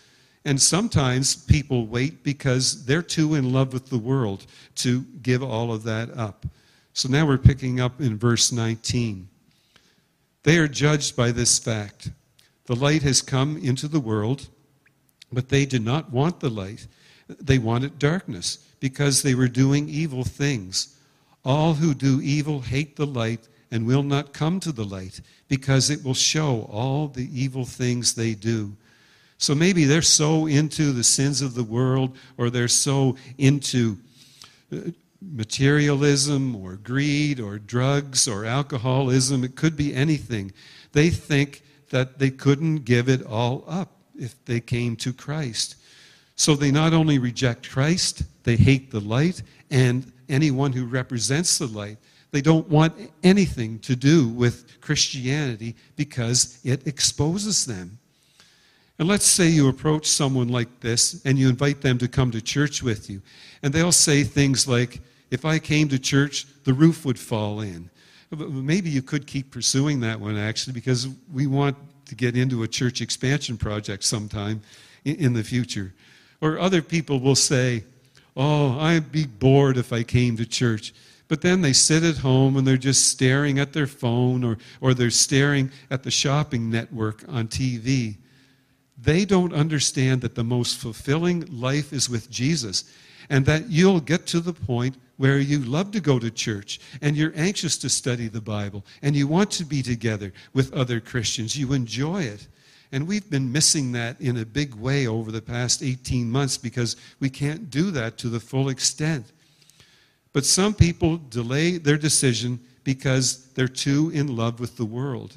And 0.45 0.61
sometimes 0.61 1.35
people 1.35 1.87
wait 1.87 2.23
because 2.23 2.85
they're 2.85 3.03
too 3.03 3.35
in 3.35 3.53
love 3.53 3.73
with 3.73 3.89
the 3.89 3.99
world 3.99 4.47
to 4.77 5.03
give 5.23 5.43
all 5.43 5.73
of 5.73 5.85
that 5.85 6.17
up. 6.17 6.45
So 6.93 7.09
now 7.09 7.27
we're 7.27 7.39
picking 7.39 7.81
up 7.81 8.01
in 8.01 8.19
verse 8.19 8.53
19. 8.53 9.29
They 10.43 10.59
are 10.59 10.69
judged 10.69 11.17
by 11.17 11.33
this 11.33 11.59
fact 11.59 12.11
the 12.67 12.77
light 12.77 13.03
has 13.03 13.21
come 13.21 13.59
into 13.59 13.89
the 13.89 14.01
world, 14.01 14.49
but 15.31 15.51
they 15.51 15.67
did 15.67 15.85
not 15.85 16.11
want 16.11 16.41
the 16.41 16.49
light. 16.49 16.87
They 17.29 17.59
wanted 17.59 17.99
darkness 17.99 18.59
because 18.81 19.23
they 19.23 19.35
were 19.35 19.49
doing 19.49 19.89
evil 19.89 20.25
things. 20.25 20.99
All 21.45 21.75
who 21.75 21.93
do 21.93 22.23
evil 22.23 22.61
hate 22.61 22.97
the 22.97 23.07
light 23.07 23.49
and 23.71 23.87
will 23.87 24.03
not 24.03 24.33
come 24.33 24.61
to 24.61 24.73
the 24.73 24.85
light 24.85 25.21
because 25.49 25.91
it 25.91 26.03
will 26.05 26.15
show 26.15 26.63
all 26.71 27.09
the 27.09 27.29
evil 27.39 27.67
things 27.67 28.15
they 28.15 28.35
do. 28.35 28.77
So 29.39 29.55
maybe 29.55 29.85
they're 29.85 30.03
so 30.03 30.47
into 30.47 30.93
the 30.93 31.05
sins 31.05 31.43
of 31.43 31.55
the 31.55 31.65
world 31.65 32.17
or 32.39 32.51
they're 32.51 32.69
so 32.69 33.17
into 33.37 33.99
uh, 34.73 34.91
materialism 35.21 36.55
or 36.55 36.77
greed 36.77 37.41
or 37.41 37.59
drugs 37.59 38.29
or 38.29 38.45
alcoholism. 38.45 39.45
It 39.45 39.57
could 39.57 39.77
be 39.77 39.95
anything. 39.95 40.53
They 40.93 41.11
think 41.11 41.63
that 41.91 42.19
they 42.19 42.31
couldn't 42.31 42.85
give 42.85 43.09
it 43.09 43.25
all 43.25 43.65
up 43.67 43.93
if 44.19 44.43
they 44.45 44.61
came 44.61 44.97
to 44.97 45.13
Christ. 45.13 45.77
So 46.37 46.55
they 46.55 46.71
not 46.71 46.93
only 46.93 47.19
reject 47.19 47.71
Christ, 47.71 48.23
they 48.45 48.57
hate 48.57 48.91
the 48.91 49.01
light 49.01 49.43
and 49.71 50.13
anyone 50.29 50.73
who 50.73 50.87
represents 50.87 51.59
the 51.59 51.67
light. 51.67 51.99
They 52.33 52.41
don't 52.41 52.69
want 52.69 52.95
anything 53.23 53.79
to 53.81 53.95
do 53.95 54.29
with 54.29 54.81
Christianity 54.81 55.77
because 55.97 56.59
it 56.65 56.87
exposes 56.87 57.65
them. 57.65 57.99
And 58.99 59.09
let's 59.09 59.25
say 59.25 59.49
you 59.49 59.69
approach 59.69 60.07
someone 60.07 60.49
like 60.49 60.81
this 60.81 61.25
and 61.25 61.39
you 61.39 61.49
invite 61.49 61.81
them 61.81 61.99
to 61.99 62.09
come 62.09 62.31
to 62.31 62.41
church 62.41 62.83
with 62.83 63.11
you. 63.11 63.23
And 63.63 63.73
they'll 63.73 63.93
say 63.93 64.23
things 64.23 64.69
like, 64.69 65.01
if 65.31 65.45
I 65.45 65.59
came 65.59 65.89
to 65.89 65.99
church, 65.99 66.47
the 66.65 66.73
roof 66.73 67.05
would 67.05 67.19
fall 67.19 67.61
in. 67.61 67.91
Maybe 68.31 68.91
you 68.91 69.03
could 69.03 69.27
keep 69.27 69.51
pursuing 69.51 70.01
that 70.01 70.21
one 70.21 70.37
actually, 70.37 70.75
because 70.75 71.09
we 71.33 71.47
want 71.47 71.77
to 72.07 72.15
get 72.15 72.37
into 72.37 72.63
a 72.63 72.69
church 72.69 73.01
expansion 73.01 73.57
project 73.57 74.05
sometime 74.05 74.63
in 75.05 75.33
the 75.33 75.43
future. 75.43 75.93
Or 76.41 76.59
other 76.59 76.83
people 76.83 77.21
will 77.21 77.37
say, 77.37 77.85
Oh, 78.37 78.79
I'd 78.81 79.13
be 79.13 79.27
bored 79.27 79.77
if 79.77 79.93
I 79.93 80.03
came 80.03 80.37
to 80.37 80.47
church. 80.47 80.93
But 81.29 81.41
then 81.41 81.63
they 81.63 81.73
sit 81.73 82.03
at 82.03 82.17
home 82.19 82.57
and 82.57 82.67
they're 82.67 82.77
just 82.77 83.09
staring 83.09 83.59
at 83.59 83.73
their 83.73 83.87
phone 83.87 84.45
or, 84.45 84.59
or 84.81 84.93
they're 84.93 85.11
staring 85.11 85.71
at 85.91 86.03
the 86.03 86.11
shopping 86.11 86.69
network 86.69 87.25
on 87.29 87.49
TV. 87.49 88.17
They 88.97 89.25
don't 89.25 89.53
understand 89.53 90.21
that 90.23 90.35
the 90.35 90.45
most 90.45 90.79
fulfilling 90.79 91.47
life 91.51 91.93
is 91.93 92.09
with 92.09 92.31
Jesus 92.31 92.85
and 93.29 93.47
that 93.47 93.71
you'll 93.71 94.01
get 94.01 94.27
to 94.27 94.41
the 94.41 94.53
point 94.53 94.97
where 95.17 95.39
you 95.39 95.61
love 95.61 95.91
to 95.93 96.01
go 96.01 96.19
to 96.19 96.31
church 96.31 96.81
and 97.01 97.17
you're 97.17 97.33
anxious 97.37 97.79
to 97.79 97.89
study 97.89 98.29
the 98.29 98.41
Bible 98.41 98.85
and 99.03 99.17
you 99.17 99.27
want 99.27 99.51
to 99.53 99.65
be 99.65 99.83
together 99.83 100.33
with 100.53 100.73
other 100.73 101.01
Christians. 101.01 101.57
You 101.57 101.73
enjoy 101.73 102.23
it. 102.23 102.47
And 102.93 103.09
we've 103.09 103.29
been 103.29 103.51
missing 103.51 103.93
that 103.93 104.21
in 104.21 104.37
a 104.37 104.45
big 104.45 104.75
way 104.75 105.07
over 105.07 105.33
the 105.33 105.43
past 105.43 105.83
18 105.83 106.31
months 106.31 106.57
because 106.57 106.97
we 107.19 107.29
can't 107.29 107.69
do 107.71 107.91
that 107.91 108.19
to 108.19 108.29
the 108.29 108.41
full 108.41 108.69
extent. 108.69 109.33
But 110.33 110.45
some 110.45 110.75
people 110.75 111.17
delay 111.17 111.79
their 111.79 111.97
decision 111.97 112.61
because 112.85 113.47
they're 113.55 113.67
too 113.67 114.11
in 114.11 114.37
love 114.37 114.61
with 114.61 114.77
the 114.77 114.85
world. 114.85 115.35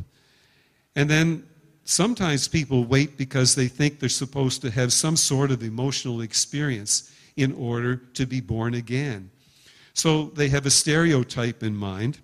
And 0.95 1.09
then 1.09 1.47
sometimes 1.87 2.49
people 2.49 2.83
wait 2.83 3.17
because 3.17 3.55
they 3.55 3.67
think 3.67 3.99
they're 3.99 4.09
supposed 4.09 4.61
to 4.61 4.69
have 4.69 4.91
some 4.91 5.15
sort 5.15 5.51
of 5.51 5.63
emotional 5.63 6.21
experience 6.21 7.11
in 7.37 7.53
order 7.53 7.95
to 8.13 8.25
be 8.25 8.41
born 8.41 8.73
again. 8.73 9.31
So 9.93 10.25
they 10.25 10.49
have 10.49 10.65
a 10.65 10.71
stereotype 10.71 11.63
in 11.63 11.75
mind 11.75 12.19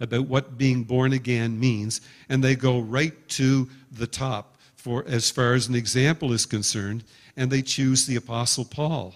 about 0.00 0.26
what 0.26 0.56
being 0.56 0.84
born 0.84 1.12
again 1.12 1.60
means, 1.60 2.00
and 2.28 2.42
they 2.42 2.56
go 2.56 2.80
right 2.80 3.28
to 3.28 3.68
the 3.92 4.06
top 4.06 4.56
for 4.74 5.04
as 5.06 5.30
far 5.30 5.52
as 5.52 5.68
an 5.68 5.74
example 5.74 6.32
is 6.32 6.46
concerned, 6.46 7.04
and 7.36 7.50
they 7.50 7.62
choose 7.62 8.06
the 8.06 8.16
Apostle 8.16 8.64
Paul. 8.64 9.14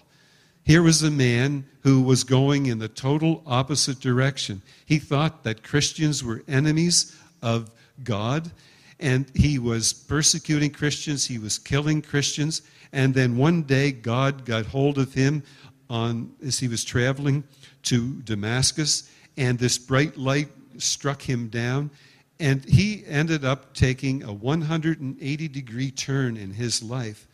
Here 0.63 0.83
was 0.83 1.01
a 1.01 1.11
man 1.11 1.65
who 1.81 2.01
was 2.01 2.23
going 2.23 2.67
in 2.67 2.79
the 2.79 2.87
total 2.87 3.41
opposite 3.45 3.99
direction. 3.99 4.61
He 4.85 4.99
thought 4.99 5.43
that 5.43 5.63
Christians 5.63 6.23
were 6.23 6.43
enemies 6.47 7.17
of 7.41 7.71
God, 8.03 8.51
and 8.99 9.29
he 9.35 9.59
was 9.59 9.93
persecuting 9.93 10.71
Christians, 10.71 11.25
he 11.25 11.37
was 11.37 11.57
killing 11.59 12.01
Christians, 12.01 12.61
and 12.91 13.13
then 13.13 13.37
one 13.37 13.63
day 13.63 13.91
God 13.91 14.45
got 14.45 14.65
hold 14.65 14.97
of 14.97 15.13
him 15.13 15.43
on 15.89 16.31
as 16.45 16.59
he 16.59 16.67
was 16.67 16.83
traveling 16.83 17.43
to 17.83 18.21
Damascus, 18.23 19.09
and 19.37 19.57
this 19.59 19.77
bright 19.77 20.17
light 20.17 20.49
struck 20.77 21.21
him 21.21 21.47
down, 21.47 21.91
and 22.39 22.63
he 22.65 23.03
ended 23.07 23.45
up 23.45 23.73
taking 23.73 24.23
a 24.23 24.33
180 24.33 25.47
degree 25.47 25.91
turn 25.91 26.37
in 26.37 26.51
his 26.51 26.83
life. 26.83 27.27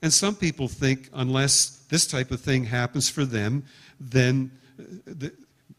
And 0.00 0.12
some 0.12 0.36
people 0.36 0.68
think 0.68 1.10
unless 1.12 1.84
this 1.88 2.06
type 2.06 2.30
of 2.30 2.40
thing 2.40 2.64
happens 2.64 3.08
for 3.08 3.24
them, 3.24 3.64
then 3.98 4.50
uh, 4.78 5.28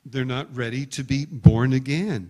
they're 0.06 0.26
not 0.26 0.54
ready 0.56 0.86
to 0.88 1.04
be 1.04 1.26
born 1.26 1.74
again. 1.74 2.30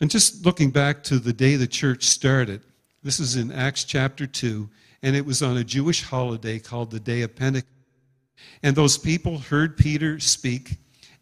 And 0.00 0.10
just 0.10 0.46
looking 0.46 0.70
back 0.70 1.02
to 1.04 1.18
the 1.18 1.32
day 1.32 1.56
the 1.56 1.66
church 1.66 2.04
started, 2.04 2.62
this 3.02 3.20
is 3.20 3.36
in 3.36 3.52
Acts 3.52 3.84
chapter 3.84 4.26
2, 4.26 4.68
and 5.02 5.14
it 5.14 5.26
was 5.26 5.42
on 5.42 5.56
a 5.56 5.64
Jewish 5.64 6.02
holiday 6.02 6.58
called 6.58 6.90
the 6.90 7.00
Day 7.00 7.22
of 7.22 7.36
Pentecost. 7.36 7.66
And 8.62 8.74
those 8.74 8.96
people 8.96 9.38
heard 9.38 9.76
Peter 9.76 10.18
speak, 10.18 10.76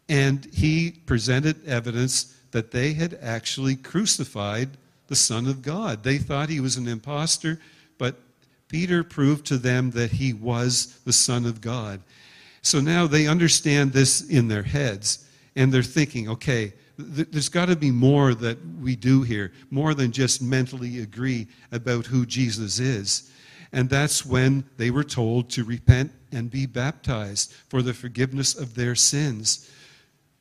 and 0.07 0.47
he 0.53 0.91
presented 0.91 1.65
evidence 1.67 2.35
that 2.51 2.71
they 2.71 2.93
had 2.93 3.19
actually 3.21 3.75
crucified 3.75 4.77
the 5.07 5.15
Son 5.15 5.47
of 5.47 5.61
God. 5.61 6.03
They 6.03 6.17
thought 6.17 6.49
he 6.49 6.59
was 6.59 6.77
an 6.77 6.87
impostor, 6.87 7.59
but 7.97 8.15
Peter 8.69 9.03
proved 9.03 9.45
to 9.47 9.57
them 9.57 9.91
that 9.91 10.11
he 10.11 10.31
was 10.31 10.99
the 11.05 11.13
Son 11.13 11.45
of 11.45 11.59
God. 11.59 12.01
So 12.61 12.79
now 12.79 13.07
they 13.07 13.27
understand 13.27 13.91
this 13.91 14.21
in 14.21 14.47
their 14.47 14.63
heads, 14.63 15.25
and 15.55 15.73
they're 15.73 15.83
thinking, 15.83 16.29
okay, 16.29 16.73
there's 16.99 17.49
got 17.49 17.67
to 17.67 17.75
be 17.77 17.91
more 17.91 18.33
that 18.33 18.57
we 18.81 18.95
do 18.95 19.21
here, 19.21 19.53
more 19.71 19.93
than 19.93 20.11
just 20.11 20.41
mentally 20.41 20.99
agree 20.99 21.47
about 21.71 22.05
who 22.05 22.25
Jesus 22.25 22.79
is. 22.79 23.31
And 23.71 23.89
that's 23.89 24.25
when 24.25 24.65
they 24.77 24.91
were 24.91 25.03
told 25.03 25.49
to 25.51 25.63
repent 25.63 26.11
and 26.31 26.51
be 26.51 26.65
baptized 26.65 27.53
for 27.69 27.81
the 27.81 27.93
forgiveness 27.93 28.53
of 28.53 28.75
their 28.75 28.95
sins. 28.95 29.71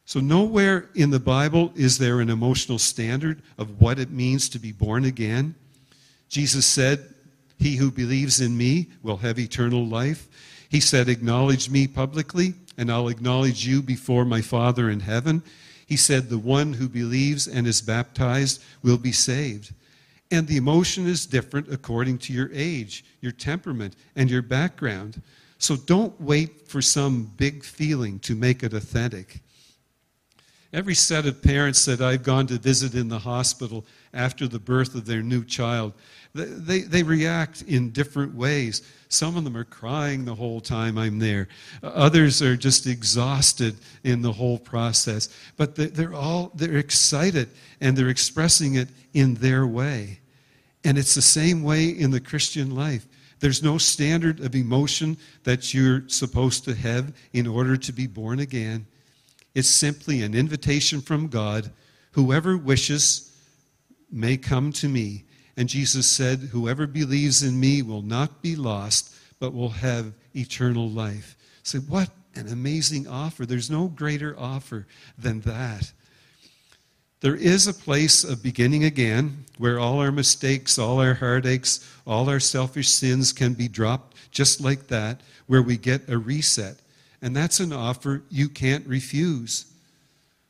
So, 0.05 0.21
nowhere 0.21 0.89
in 0.95 1.11
the 1.11 1.21
Bible 1.21 1.71
is 1.77 1.99
there 1.99 2.21
an 2.21 2.31
emotional 2.31 2.79
standard 2.79 3.43
of 3.59 3.81
what 3.81 3.99
it 3.99 4.11
means 4.11 4.49
to 4.49 4.59
be 4.59 4.73
born 4.73 5.05
again. 5.05 5.55
Jesus 6.29 6.67
said, 6.67 7.15
He 7.59 7.77
who 7.77 7.91
believes 7.91 8.41
in 8.41 8.57
me 8.57 8.89
will 9.03 9.19
have 9.19 9.39
eternal 9.39 9.87
life. 9.87 10.27
He 10.71 10.81
said, 10.81 11.09
Acknowledge 11.09 11.69
me 11.69 11.87
publicly, 11.87 12.55
and 12.79 12.91
I'll 12.91 13.09
acknowledge 13.09 13.67
you 13.67 13.83
before 13.83 14.25
my 14.25 14.41
Father 14.41 14.89
in 14.89 15.01
heaven. 15.01 15.43
He 15.89 15.97
said, 15.97 16.29
The 16.29 16.39
one 16.39 16.75
who 16.75 16.87
believes 16.87 17.49
and 17.49 17.67
is 17.67 17.81
baptized 17.81 18.63
will 18.83 18.99
be 18.99 19.11
saved. 19.11 19.73
And 20.31 20.47
the 20.47 20.59
emotion 20.59 21.07
is 21.07 21.25
different 21.25 21.73
according 21.73 22.19
to 22.19 22.35
your 22.35 22.51
age, 22.53 23.07
your 23.23 23.33
temperament, 23.33 23.97
and 24.15 24.31
your 24.31 24.43
background. 24.43 25.23
So 25.57 25.77
don't 25.77 26.21
wait 26.21 26.69
for 26.69 26.83
some 26.83 27.33
big 27.39 27.65
feeling 27.65 28.19
to 28.21 28.35
make 28.35 28.63
it 28.63 28.75
authentic. 28.75 29.41
Every 30.75 30.95
set 30.95 31.25
of 31.25 31.43
parents 31.43 31.87
that 31.87 32.03
I've 32.03 32.23
gone 32.23 32.47
to 32.49 32.59
visit 32.59 32.95
in 32.95 33.09
the 33.09 33.21
hospital 33.21 33.87
after 34.13 34.47
the 34.47 34.59
birth 34.59 34.95
of 34.95 35.07
their 35.07 35.23
new 35.23 35.43
child, 35.43 35.95
they, 36.39 36.81
they 36.81 37.03
react 37.03 37.63
in 37.63 37.91
different 37.91 38.35
ways. 38.35 38.83
Some 39.09 39.37
of 39.37 39.45
them 39.45 39.57
are 39.57 39.65
crying 39.65 40.25
the 40.25 40.35
whole 40.35 40.61
time 40.61 40.99
I'm 40.99 41.19
there. 41.19 41.49
Others 41.83 42.43
are 42.43 42.57
just 42.57 42.87
exhausted 42.87 43.77
in 44.05 44.23
the 44.23 44.33
whole 44.33 44.59
process. 44.59 45.29
But 45.57 45.75
they're 45.75 46.15
all 46.15 46.53
they're 46.55 46.77
excited 46.77 47.49
and 47.81 47.97
they're 47.97 48.11
expressing 48.11 48.75
it 48.75 48.89
in 49.15 49.35
their 49.35 49.67
way. 49.67 50.21
And 50.85 50.99
it's 50.99 51.15
the 51.15 51.23
same 51.23 51.63
way 51.63 51.89
in 51.89 52.11
the 52.11 52.21
Christian 52.21 52.75
life. 52.75 53.07
There's 53.41 53.63
no 53.63 53.79
standard 53.79 54.41
of 54.41 54.55
emotion 54.55 55.17
that 55.45 55.73
you're 55.73 56.09
supposed 56.09 56.65
to 56.65 56.75
have 56.75 57.13
in 57.33 57.47
order 57.47 57.77
to 57.77 57.93
be 57.93 58.07
born 58.07 58.41
again. 58.41 58.87
It's 59.55 59.69
simply 59.69 60.23
an 60.23 60.35
invitation 60.35 61.01
from 61.01 61.29
God. 61.29 61.71
Whoever 62.13 62.57
wishes 62.57 63.29
may 64.11 64.37
come 64.37 64.73
to 64.75 64.89
me. 64.89 65.25
And 65.59 65.69
Jesus 65.69 66.07
said, 66.07 66.39
Whoever 66.39 66.87
believes 66.87 67.43
in 67.43 67.59
me 67.59 67.83
will 67.83 68.01
not 68.01 68.43
be 68.43 68.55
lost, 68.55 69.13
but 69.41 69.53
will 69.53 69.71
have 69.71 70.13
eternal 70.33 70.89
life. 70.89 71.37
Say, 71.65 71.79
so 71.79 71.85
what 71.87 72.11
an 72.37 72.47
amazing 72.47 73.09
offer. 73.09 73.45
There's 73.45 73.69
no 73.69 73.89
greater 73.89 74.39
offer 74.39 74.87
than 75.19 75.41
that. 75.41 75.91
There 77.23 77.35
is 77.35 77.67
a 77.67 77.75
place 77.75 78.23
of 78.23 78.41
beginning 78.41 78.85
again 78.85 79.47
where 79.59 79.81
all 79.81 79.99
our 79.99 80.13
mistakes, 80.13 80.79
all 80.79 81.01
our 81.01 81.15
heartaches, 81.15 81.85
all 82.07 82.31
our 82.31 82.39
selfish 82.39 82.89
sins 82.89 83.33
can 83.33 83.55
be 83.55 83.67
dropped 83.67 84.17
just 84.31 84.61
like 84.61 84.87
that, 84.87 85.23
where 85.49 85.63
we 85.63 85.77
get 85.77 86.09
a 86.09 86.19
reset. 86.19 86.77
And 87.21 87.35
that's 87.35 87.59
an 87.59 87.73
offer 87.73 88.23
you 88.31 88.49
can't 88.49 88.87
refuse. 88.87 89.67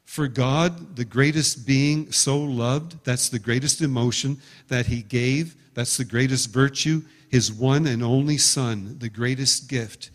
For 0.09 0.27
God, 0.27 0.97
the 0.97 1.05
greatest 1.05 1.67
being, 1.67 2.11
so 2.11 2.39
loved, 2.39 2.97
that's 3.05 3.29
the 3.29 3.39
greatest 3.39 3.83
emotion 3.83 4.39
that 4.69 4.87
He 4.87 5.03
gave, 5.03 5.55
that's 5.75 5.99
the 5.99 6.05
greatest 6.05 6.49
virtue, 6.49 7.03
His 7.29 7.53
one 7.53 7.87
and 7.87 8.03
only 8.03 8.39
Son, 8.39 8.97
the 9.01 9.11
greatest 9.11 9.69
gift. 9.69 10.11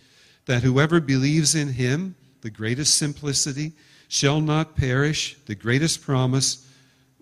That 0.47 0.63
whoever 0.63 0.99
believes 0.99 1.53
in 1.53 1.73
Him, 1.73 2.15
the 2.41 2.49
greatest 2.49 2.95
simplicity, 2.95 3.73
shall 4.07 4.41
not 4.41 4.75
perish, 4.75 5.37
the 5.45 5.53
greatest 5.53 6.01
promise, 6.01 6.67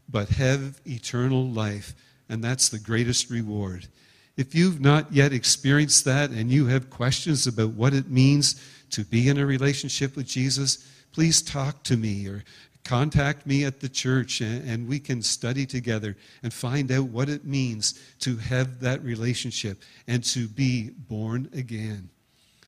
but 0.07 0.29
have 0.29 0.79
eternal 0.87 1.45
life. 1.49 1.93
And 2.29 2.41
that's 2.41 2.69
the 2.69 2.79
greatest 2.79 3.29
reward. 3.29 3.85
If 4.37 4.55
you've 4.55 4.79
not 4.79 5.11
yet 5.11 5.33
experienced 5.33 6.05
that 6.05 6.29
and 6.29 6.49
you 6.49 6.67
have 6.67 6.89
questions 6.89 7.47
about 7.47 7.71
what 7.71 7.93
it 7.93 8.09
means 8.09 8.65
to 8.91 9.03
be 9.03 9.27
in 9.27 9.37
a 9.37 9.45
relationship 9.45 10.15
with 10.15 10.25
Jesus, 10.25 10.87
please 11.11 11.41
talk 11.41 11.83
to 11.83 11.97
me 11.97 12.27
or 12.27 12.43
contact 12.83 13.45
me 13.45 13.63
at 13.63 13.79
the 13.79 13.89
church 13.89 14.41
and, 14.41 14.87
we 14.87 14.99
can 14.99 15.21
study 15.21 15.65
together 15.65 16.17
and 16.43 16.51
find 16.51 16.91
out 16.91 17.05
what 17.05 17.29
it 17.29 17.45
means 17.45 17.99
to 18.19 18.35
have 18.37 18.79
that 18.79 19.03
relationship 19.03 19.81
and 20.07 20.23
to 20.23 20.47
be 20.47 20.89
born 20.89 21.49
again. 21.53 22.09